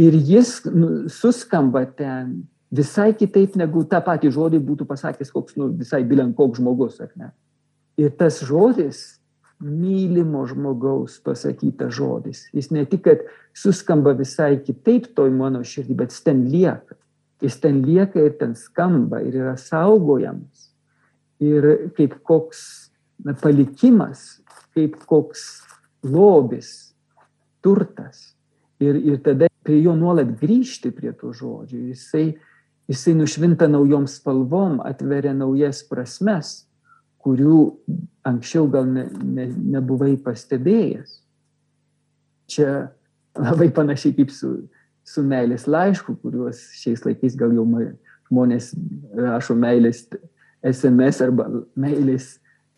Ir 0.00 0.14
jis 0.18 0.56
nu, 0.66 1.08
suskamba 1.12 1.84
ten 1.86 2.42
visai 2.74 3.12
kitaip, 3.14 3.54
negu 3.58 3.84
tą 3.86 4.00
patį 4.02 4.32
žodį 4.34 4.58
būtų 4.66 4.86
pasakęs 4.88 5.30
koks, 5.34 5.54
nu, 5.60 5.70
visai 5.78 6.02
bilen 6.06 6.32
koks 6.34 6.58
žmogus, 6.58 6.98
ar 7.04 7.12
ne. 7.14 7.30
Ir 8.00 8.10
tas 8.18 8.40
žodis, 8.42 9.20
mylimo 9.62 10.42
žmogaus 10.50 11.20
pasakytas 11.22 11.94
žodis, 11.94 12.42
jis 12.52 12.72
ne 12.74 12.82
tik, 12.90 13.04
kad 13.06 13.22
suskamba 13.54 14.16
visai 14.18 14.58
kitaip 14.58 15.12
toj 15.14 15.30
mano 15.30 15.62
širdį, 15.62 15.96
bet 16.02 16.14
jis 16.14 16.26
ten 16.26 16.42
lieka. 16.50 16.98
Jis 17.44 17.58
ten 17.60 17.82
lieka 17.84 18.22
ir 18.24 18.34
ten 18.40 18.54
skamba 18.58 19.20
ir 19.22 19.36
yra 19.36 19.54
saugojamas. 19.60 20.70
Ir 21.42 21.90
kaip 21.96 22.16
koks 22.26 22.90
na, 23.22 23.34
palikimas, 23.38 24.40
kaip 24.74 24.96
koks 25.06 25.62
lobis, 26.02 26.94
turtas. 27.62 28.32
Ir, 28.82 28.96
ir 28.98 29.20
tada 29.22 29.48
prie 29.64 29.80
jo 29.82 29.94
nuolat 29.98 30.34
grįžti 30.40 30.92
prie 30.94 31.12
tų 31.16 31.32
žodžių. 31.38 31.80
Jisai, 31.92 32.26
jisai 32.90 33.14
nušvinta 33.18 33.68
naujom 33.70 34.06
spalvom, 34.10 34.78
atveria 34.84 35.34
naujas 35.36 35.82
prasmes, 35.88 36.64
kurių 37.24 37.58
anksčiau 38.28 38.68
gal 38.72 38.88
ne, 38.88 39.06
ne, 39.24 39.48
nebuvai 39.76 40.14
pastebėjęs. 40.20 41.18
Čia 42.52 42.70
labai 43.40 43.70
panašiai 43.74 44.14
kaip 44.18 44.32
su, 44.32 44.54
su 45.04 45.24
meilės 45.24 45.66
laišku, 45.70 46.18
kuriuos 46.22 46.60
šiais 46.80 47.04
laikais 47.06 47.36
gal 47.40 47.54
jau 47.56 47.64
žmonės 48.28 48.72
rašo 49.16 49.56
meilės 49.56 50.04
SMS 50.64 51.20
arba 51.24 51.48
meilės 51.76 52.34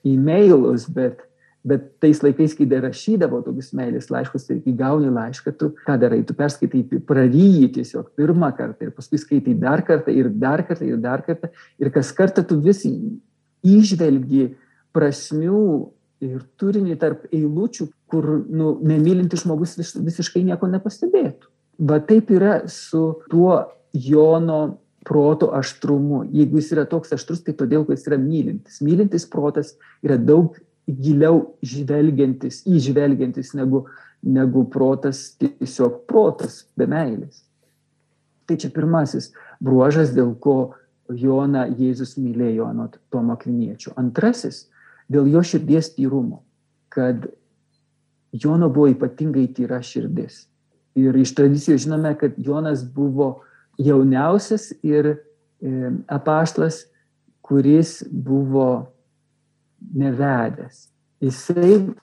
e-mailus, 0.06 0.86
bet 0.90 1.22
Bet 1.66 1.86
tais 1.98 2.20
laikais, 2.22 2.54
kai 2.54 2.66
dar 2.70 2.84
rašydavo 2.86 3.40
tokius 3.42 3.72
meilės 3.74 4.06
laiškus, 4.12 4.44
tai 4.46 4.60
kai 4.62 4.74
gauni 4.78 5.08
laišką, 5.10 5.54
tu 5.58 5.72
ką 5.86 5.96
darai, 5.98 6.20
tu 6.26 6.36
perskaitai, 6.38 6.84
praryji 7.08 7.72
tiesiog 7.74 8.12
pirmą 8.18 8.52
kartą 8.54 8.86
ir 8.86 8.92
paskui 8.94 9.18
skaitai 9.18 9.56
dar 9.58 9.82
kartą 9.86 10.14
ir 10.14 10.30
dar 10.30 10.62
kartą 10.68 10.86
ir 10.86 11.00
dar 11.02 11.24
kartą. 11.26 11.50
Ir 11.82 11.90
kas 11.94 12.12
kartą 12.14 12.46
tu 12.46 12.60
vis 12.62 12.84
išvelgi 13.66 14.52
prasmių 14.94 15.66
ir 16.22 16.46
turinį 16.60 16.96
tarp 17.02 17.26
eilučių, 17.34 17.88
kur 18.14 18.28
nu, 18.46 18.76
nemylintis 18.86 19.42
žmogus 19.42 19.74
vis, 19.80 19.92
visiškai 19.98 20.44
nieko 20.46 20.70
nepastebėtų. 20.70 21.50
Va 21.90 21.98
taip 22.00 22.30
yra 22.32 22.60
su 22.70 23.08
tuo 23.30 23.64
Jono 23.92 24.78
proto 25.06 25.52
aštrumu. 25.54 26.24
Jeigu 26.34 26.58
jis 26.60 26.72
yra 26.74 26.84
toks 26.88 27.14
aštrus, 27.14 27.42
tai 27.46 27.54
todėl, 27.56 27.84
kad 27.86 27.98
jis 27.98 28.08
yra 28.10 28.18
mylintis. 28.20 28.80
Mylintis 28.84 29.26
protas 29.30 29.74
yra 30.04 30.16
daug 30.18 30.56
giliau 30.86 31.56
žvelgiantis, 31.66 32.62
įžvelgiantis 32.66 33.52
negu, 33.58 33.84
negu 34.22 34.64
protas, 34.70 35.34
tiesiog 35.40 36.04
protas 36.10 36.64
be 36.78 36.86
meilės. 36.90 37.42
Tai 38.46 38.56
čia 38.62 38.70
pirmasis 38.70 39.32
bruožas, 39.62 40.12
dėl 40.14 40.36
ko 40.38 40.76
Joną 41.10 41.66
Jėzus 41.78 42.16
mylėjo 42.18 42.68
anot 42.70 42.98
Tomo 43.10 43.36
Kviniečio. 43.38 43.92
Antrasis, 43.98 44.66
dėl 45.10 45.26
jo 45.30 45.42
širdies 45.42 45.92
tyrumo, 45.96 46.42
kad 46.90 47.26
Jono 48.34 48.68
buvo 48.70 48.90
ypatingai 48.92 49.46
tyra 49.54 49.80
širdis. 49.82 50.44
Ir 50.96 51.16
iš 51.18 51.34
tradicijų 51.36 51.78
žinome, 51.82 52.14
kad 52.18 52.38
Jonas 52.40 52.82
buvo 52.82 53.42
jauniausias 53.78 54.70
ir 54.86 55.12
e, 55.12 55.16
apaštlas, 56.08 56.86
kuris 57.44 58.00
buvo 58.10 58.95
nevedęs. 59.94 60.88
Jisai, 61.22 61.94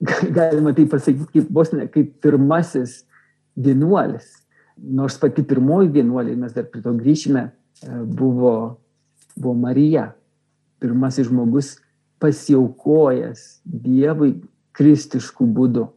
galima 0.36 0.72
tai 0.74 0.86
pasakyti, 0.88 1.30
kaip 1.32 1.50
vos 1.54 1.72
ne, 1.74 1.88
kaip 1.92 2.14
pirmasis 2.22 3.02
vienuolis. 3.58 4.30
Nors 4.78 5.18
pati 5.18 5.42
pirmoji 5.42 5.90
vienuolė, 5.96 6.36
mes 6.38 6.54
dar 6.54 6.68
prie 6.70 6.82
to 6.84 6.92
grįšime, 6.94 7.48
e, 7.48 8.00
buvo, 8.06 8.54
buvo 9.34 9.54
Marija. 9.58 10.12
Pirmasis 10.78 11.26
žmogus 11.26 11.74
pasiaukojęs 12.22 13.46
Dievui 13.66 14.36
kristiškų 14.78 15.46
būdų. 15.56 15.88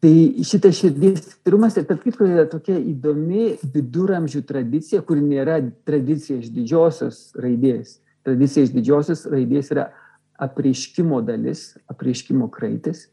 Tai 0.00 0.12
šitas 0.48 0.78
širdies 0.78 1.26
tyrumas 1.44 1.74
ir 1.76 1.84
tarp 1.84 2.06
kitko 2.06 2.24
yra 2.24 2.46
tokia 2.48 2.78
įdomi 2.80 3.58
viduramžių 3.60 4.40
tradicija, 4.48 5.02
kuri 5.04 5.20
nėra 5.20 5.58
tradicija 5.84 6.38
iš 6.40 6.48
didžiosios 6.54 7.18
raidės 7.36 7.98
tradicija 8.26 8.66
iš 8.66 8.74
didžiosios 8.74 9.24
raidės 9.30 9.70
yra 9.74 9.90
apreiškimo 10.40 11.20
dalis, 11.24 11.74
apreiškimo 11.90 12.48
kraitis, 12.52 13.08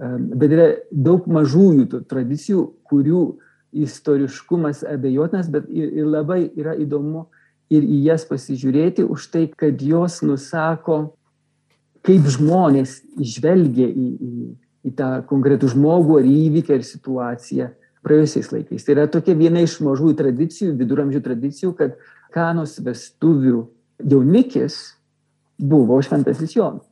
bet 0.00 0.52
yra 0.54 0.68
daug 0.90 1.26
mažųjų 1.28 2.04
tradicijų, 2.08 2.64
kurių 2.88 3.24
istoriškumas 3.84 4.82
abejotinas, 4.88 5.50
bet 5.52 5.68
ir, 5.68 5.90
ir 6.00 6.08
labai 6.08 6.42
yra 6.58 6.74
įdomu 6.80 7.28
ir 7.70 7.84
į 7.86 8.00
jas 8.08 8.24
pasižiūrėti 8.26 9.04
už 9.06 9.28
tai, 9.30 9.44
kad 9.54 9.82
jos 9.82 10.20
nusako, 10.26 11.12
kaip 12.06 12.26
žmonės 12.32 12.98
žvelgia 13.14 13.86
į, 13.86 14.08
į, 14.16 14.32
į 14.90 14.94
tą 14.98 15.10
konkretų 15.28 15.70
žmogų 15.76 16.18
ar 16.22 16.30
įvykį 16.30 16.78
ar 16.78 16.86
situaciją 16.86 17.68
praėjusiais 18.06 18.48
laikais. 18.54 18.86
Tai 18.86 18.96
yra 18.96 19.04
tokia 19.12 19.36
viena 19.38 19.62
iš 19.62 19.76
mažųjų 19.84 20.16
tradicijų, 20.18 20.72
viduramžių 20.80 21.20
tradicijų, 21.22 21.74
kad 21.78 22.00
kanos 22.34 22.78
vestuvių 22.82 23.66
jaunikis 24.04 24.78
buvo 25.60 25.98
šventasis 26.02 26.56
Jonas. 26.56 26.86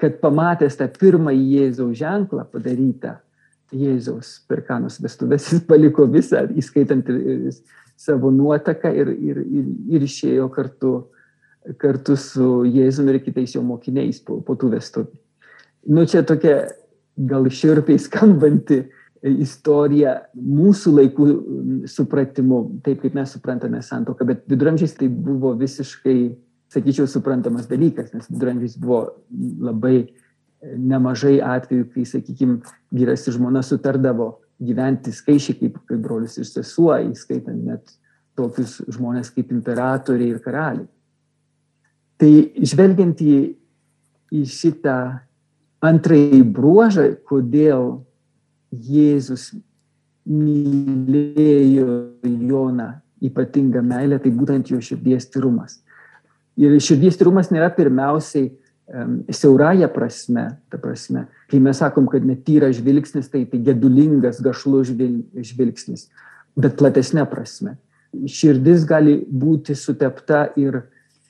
Kad 0.00 0.18
pamatęs 0.20 0.76
tą 0.76 0.88
pirmąjį 0.98 1.44
Jėzaus 1.54 1.96
ženklą 2.00 2.44
padarytą 2.52 3.14
Jėzaus 3.74 4.36
per 4.48 4.62
kanos 4.66 4.98
vestuvės, 5.02 5.48
jis 5.52 5.64
paliko 5.66 6.06
visą, 6.10 6.44
įskaitant 6.54 7.08
ir 7.08 7.50
savo 7.96 8.30
nuotaką 8.34 8.90
ir, 8.94 9.10
ir, 9.14 9.40
ir, 9.42 9.68
ir 9.96 10.06
išėjo 10.06 10.48
kartu, 10.52 10.94
kartu 11.80 12.16
su 12.20 12.64
Jėzumi 12.68 13.14
ir 13.14 13.20
kitais 13.24 13.54
jo 13.54 13.62
mokiniais 13.64 14.20
po, 14.26 14.40
po 14.44 14.58
tų 14.58 14.74
vestuvių. 14.74 15.14
Nu 15.94 16.04
čia 16.10 16.24
tokia 16.26 16.64
gal 17.16 17.46
širpiai 17.52 18.00
skambanti 18.00 18.82
istorija 19.24 20.18
mūsų 20.36 20.92
laikų 20.98 21.26
supratimu, 21.88 22.60
taip 22.84 23.00
kaip 23.04 23.16
mes 23.16 23.32
suprantame 23.32 23.80
santoką, 23.82 24.26
bet 24.28 24.44
viduramžiais 24.50 24.92
tai 24.98 25.08
buvo 25.08 25.54
visiškai, 25.56 26.18
sakyčiau, 26.74 27.08
suprantamas 27.08 27.68
dalykas, 27.70 28.12
nes 28.12 28.28
viduramžiais 28.28 28.76
buvo 28.80 29.00
labai 29.64 30.10
nemažai 30.64 31.38
atvejų, 31.44 31.88
kai, 31.92 32.06
sakykime, 32.08 32.60
vyras 32.94 33.26
ir 33.28 33.36
žmona 33.36 33.64
sutardavo 33.64 34.30
gyventi 34.64 35.12
skaičiai 35.12 35.58
kaip, 35.58 35.80
kaip 35.88 36.00
brolius 36.04 36.38
ir 36.38 36.48
sesuo, 36.48 36.92
įskaitant 37.10 37.64
net 37.64 37.96
tokius 38.38 38.80
žmonės 38.92 39.30
kaip 39.34 39.52
imperatoriai 39.54 40.34
ir 40.34 40.40
karaliai. 40.44 40.88
Tai 42.20 42.32
žvelgiant 42.62 43.20
į, 43.20 43.36
į 44.34 44.42
šitą 44.48 44.98
antrąjį 45.84 46.42
bruožą, 46.54 47.08
kodėl 47.28 48.04
Jėzus 48.74 49.52
mylėjo 50.24 51.88
Joną 52.24 52.90
ypatingą 53.24 53.82
meilę, 53.84 54.18
tai 54.20 54.32
būtent 54.34 54.70
jo 54.72 54.80
širdies 54.82 55.28
tyrumas. 55.32 55.78
Ir 56.60 56.76
širdies 56.82 57.16
tyrumas 57.18 57.50
nėra 57.52 57.70
pirmiausiai 57.74 58.50
um, 58.50 59.22
siauraja 59.32 59.88
prasme, 59.92 60.46
ta 60.70 60.78
prasme, 60.80 61.26
kai 61.50 61.60
mes 61.62 61.80
sakom, 61.80 62.08
kad 62.10 62.26
netyra 62.26 62.70
žvilgsnis, 62.74 63.30
tai 63.32 63.44
tai 63.50 63.60
gedulingas, 63.64 64.42
gašlus 64.44 64.92
žvilgsnis, 64.92 66.08
bet 66.56 66.76
platesnė 66.80 67.26
prasme. 67.30 67.76
Širdis 68.30 68.84
gali 68.86 69.18
būti 69.26 69.74
sutepta 69.74 70.46
ir, 70.60 70.84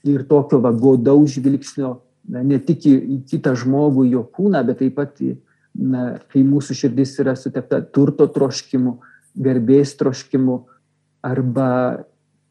ir 0.05 0.27
tokio 0.29 0.61
vagodaus 0.65 1.39
žvilgsnio, 1.39 1.97
ne 2.29 2.59
tik 2.61 2.85
į, 2.89 2.95
į 3.17 3.19
kitą 3.31 3.55
žmogų, 3.57 4.09
jo 4.13 4.27
kūną, 4.35 4.61
bet 4.67 4.83
taip 4.83 4.99
pat 4.99 5.23
į, 5.25 5.35
na, 5.75 6.19
kai 6.31 6.45
mūsų 6.47 6.77
širdis 6.79 7.17
yra 7.23 7.35
sutepta 7.39 7.81
turto 7.95 8.27
troškimu, 8.31 8.99
garbės 9.35 9.97
troškimu 9.99 10.61
arba 11.25 11.69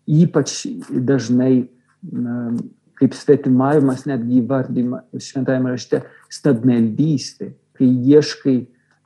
ypač 0.10 0.64
dažnai, 0.92 1.70
na, 2.04 2.52
kaip 3.00 3.16
svetimavimas 3.18 4.06
netgi 4.08 4.42
įvardyma 4.42 5.04
šventajame 5.18 5.74
rašte, 5.74 6.04
stabmeldystė, 6.32 7.54
kai 7.78 7.90
ieškai 7.90 8.58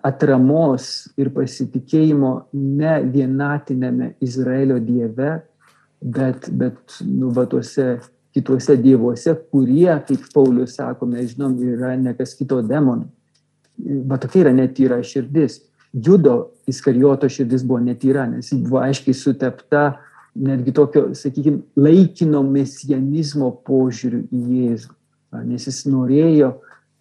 atramos 0.07 1.07
ir 1.19 1.31
pasitikėjimo 1.33 2.31
ne 2.53 2.97
vienatinėme 3.13 4.13
Izraelio 4.23 4.77
dieve, 4.83 5.37
bet, 6.01 6.49
bet 6.53 6.99
nu, 7.05 7.31
va, 7.33 7.47
tuose 7.49 7.97
kituose 8.37 8.75
dievuose, 8.77 9.33
kurie, 9.51 9.89
kaip 10.07 10.27
Paulius 10.33 10.75
sako, 10.77 11.07
mes 11.09 11.31
žinom, 11.33 11.55
yra 11.73 11.95
ne 11.97 12.13
kas 12.17 12.35
kito 12.37 12.59
demonų. 12.61 13.07
Va 13.77 14.17
tokia 14.17 14.45
yra 14.45 14.53
netyra 14.55 15.01
širdis. 15.05 15.61
Judo 15.93 16.51
Iskarijoto 16.67 17.29
širdis 17.31 17.63
buvo 17.65 17.79
netyra, 17.83 18.25
nes 18.29 18.51
ji 18.51 18.59
buvo 18.63 18.81
aiškiai 18.83 19.15
sutepta 19.15 19.83
netgi 20.37 20.73
tokio, 20.73 21.09
sakykime, 21.17 21.63
laikino 21.79 22.43
mesianizmo 22.45 23.49
požiūriu 23.65 24.25
į 24.33 24.41
Jėzų. 24.57 24.93
Nes 25.47 25.65
jis 25.67 25.79
norėjo, 25.89 26.51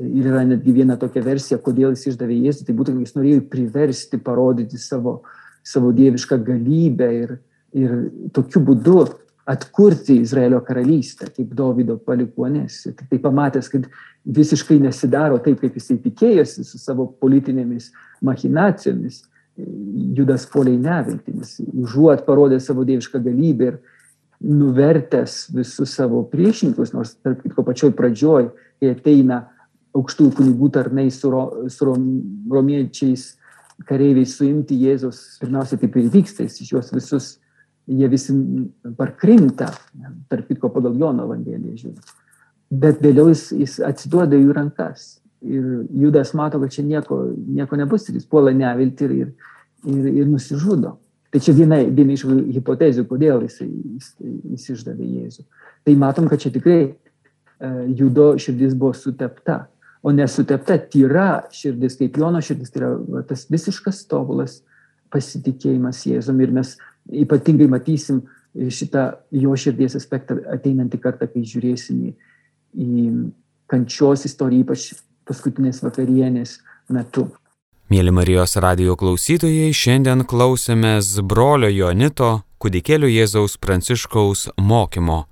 ir 0.03 0.29
yra 0.31 0.45
netgi 0.47 0.75
viena 0.77 0.97
tokia 1.01 1.23
versija, 1.25 1.59
kodėl 1.63 1.95
jis 1.95 2.13
išdavė 2.13 2.39
Jėzų, 2.47 2.67
tai 2.69 2.77
būtent 2.79 3.03
jis 3.05 3.17
norėjo 3.17 3.45
priversti 3.53 4.21
parodyti 4.23 4.81
savo, 4.81 5.21
savo 5.67 5.93
dievišką 5.97 6.41
galybę 6.47 7.11
ir, 7.19 7.37
ir 7.77 7.95
tokiu 8.37 8.63
būdu 8.65 9.05
atkurti 9.47 10.17
Izraelio 10.21 10.59
karalystę, 10.67 11.29
kaip 11.31 11.55
Davido 11.55 11.97
palikuonės. 12.03 12.81
Tai 12.99 13.19
pamatęs, 13.23 13.71
kad 13.71 13.87
visiškai 14.27 14.81
nesidaro 14.83 15.39
taip, 15.43 15.61
kaip 15.63 15.77
jisai 15.79 16.01
tikėjosi 16.03 16.65
su 16.67 16.81
savo 16.83 17.07
politinėmis 17.23 17.93
machinacijomis, 18.27 19.23
Judas 20.17 20.45
poliai 20.53 20.77
nevilti, 20.77 21.33
nes 21.33 21.55
užuot 21.65 22.27
parodė 22.27 22.59
savo 22.61 22.83
dievišką 22.85 23.23
galybę 23.25 23.71
ir 23.71 23.79
nuvertęs 24.45 25.47
visus 25.57 25.95
savo 25.97 26.21
priešininkus, 26.29 26.93
nors 26.93 27.15
tarp 27.25 27.41
kitko 27.41 27.65
pačioj 27.65 27.95
pradžioj, 27.97 28.51
kai 28.83 28.93
ateina 28.93 29.47
aukštųjų 29.97 30.35
kunigų 30.37 30.69
tarnai 30.75 31.07
su, 31.15 31.31
ro, 31.33 31.47
su 31.73 31.89
rom, 31.89 32.05
romiečiais 32.53 33.31
kareiviais 33.89 34.37
suimti 34.37 34.77
Jėzus, 34.83 35.39
pirmiausia 35.41 35.81
taip 35.81 35.97
ir 35.97 36.11
vyksta, 36.13 36.45
jis 36.45 36.61
iš 36.61 36.75
juos 36.75 36.93
visus 36.93 37.31
jie 37.87 38.09
visi 38.11 38.35
parkrinta, 38.99 39.71
tarp 40.31 40.49
kitko 40.51 40.71
pagal 40.75 40.97
Jono 40.99 41.27
Evangeliją 41.29 41.77
žiūrint. 41.79 42.15
Bet 42.71 42.99
vėliau 43.03 43.31
jis, 43.31 43.49
jis 43.55 43.79
atsiduoda 43.87 44.39
jų 44.39 44.55
rankas. 44.57 45.21
Ir 45.47 45.85
Judas 45.95 46.33
mato, 46.35 46.59
kad 46.59 46.73
čia 46.75 46.83
nieko, 46.83 47.21
nieko 47.47 47.79
nebus 47.79 48.09
ir 48.09 48.17
jis 48.19 48.27
puola 48.27 48.51
nevilti 48.57 49.07
ir, 49.07 49.13
ir, 49.15 49.29
ir, 49.87 50.09
ir 50.23 50.31
nusižudo. 50.31 50.97
Tai 51.31 51.43
čia 51.43 51.55
viena, 51.55 51.79
viena 51.85 52.15
iš 52.15 52.25
hipotezių, 52.57 53.05
kodėl 53.07 53.45
jis, 53.47 53.61
jis, 53.61 54.11
jis 54.55 54.69
išdavė 54.75 55.07
Jėzų. 55.21 55.47
Tai 55.87 55.95
matom, 56.01 56.29
kad 56.31 56.43
čia 56.43 56.51
tikrai 56.55 56.81
uh, 56.89 57.83
Judo 57.93 58.33
širdis 58.41 58.75
buvo 58.79 58.95
sutepta, 58.97 59.67
o 60.07 60.15
nesutepta 60.15 60.79
tyra 60.91 61.45
širdis, 61.55 61.99
kaip 62.01 62.19
Jono 62.19 62.41
širdis, 62.43 62.73
tai 62.73 62.83
yra 62.83 63.23
tas 63.29 63.47
visiškas 63.53 64.05
tobulas 64.11 64.61
pasitikėjimas 65.13 66.05
Jėzum. 66.09 66.41
Ir 66.43 66.55
mes 66.57 66.77
ypatingai 67.13 67.69
matysim 67.71 68.23
šitą 68.57 69.11
jo 69.37 69.57
širdies 69.57 69.97
aspektą 69.99 70.39
ateinantį 70.55 71.01
kartą, 71.03 71.29
kai 71.31 71.45
žiūrėsim 71.45 72.07
į, 72.09 72.13
į 72.81 73.11
kančios 73.71 74.25
istoriją, 74.29 74.65
ypač 74.65 74.93
paskutinės 75.29 75.83
vakarienės 75.85 76.59
metu. 76.93 77.29
Mėly 77.93 78.11
Marijos 78.11 78.57
radio 78.63 78.97
klausytojai, 78.99 79.71
šiandien 79.71 80.25
klausėmės 80.27 81.21
brolio 81.23 81.71
Jonito 81.71 82.41
kūdikėlio 82.63 83.11
Jėzaus 83.13 83.59
Pranciškaus 83.63 84.49
mokymo. 84.59 85.25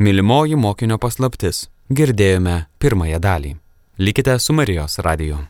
Mylimoji 0.00 0.56
mokinio 0.56 0.96
paslaptis. 0.96 1.66
Girdėjome 1.92 2.70
pirmąją 2.80 3.18
dalį. 3.20 3.56
Likite 4.00 4.38
su 4.38 4.54
Marijos 4.56 4.96
radiju. 5.04 5.42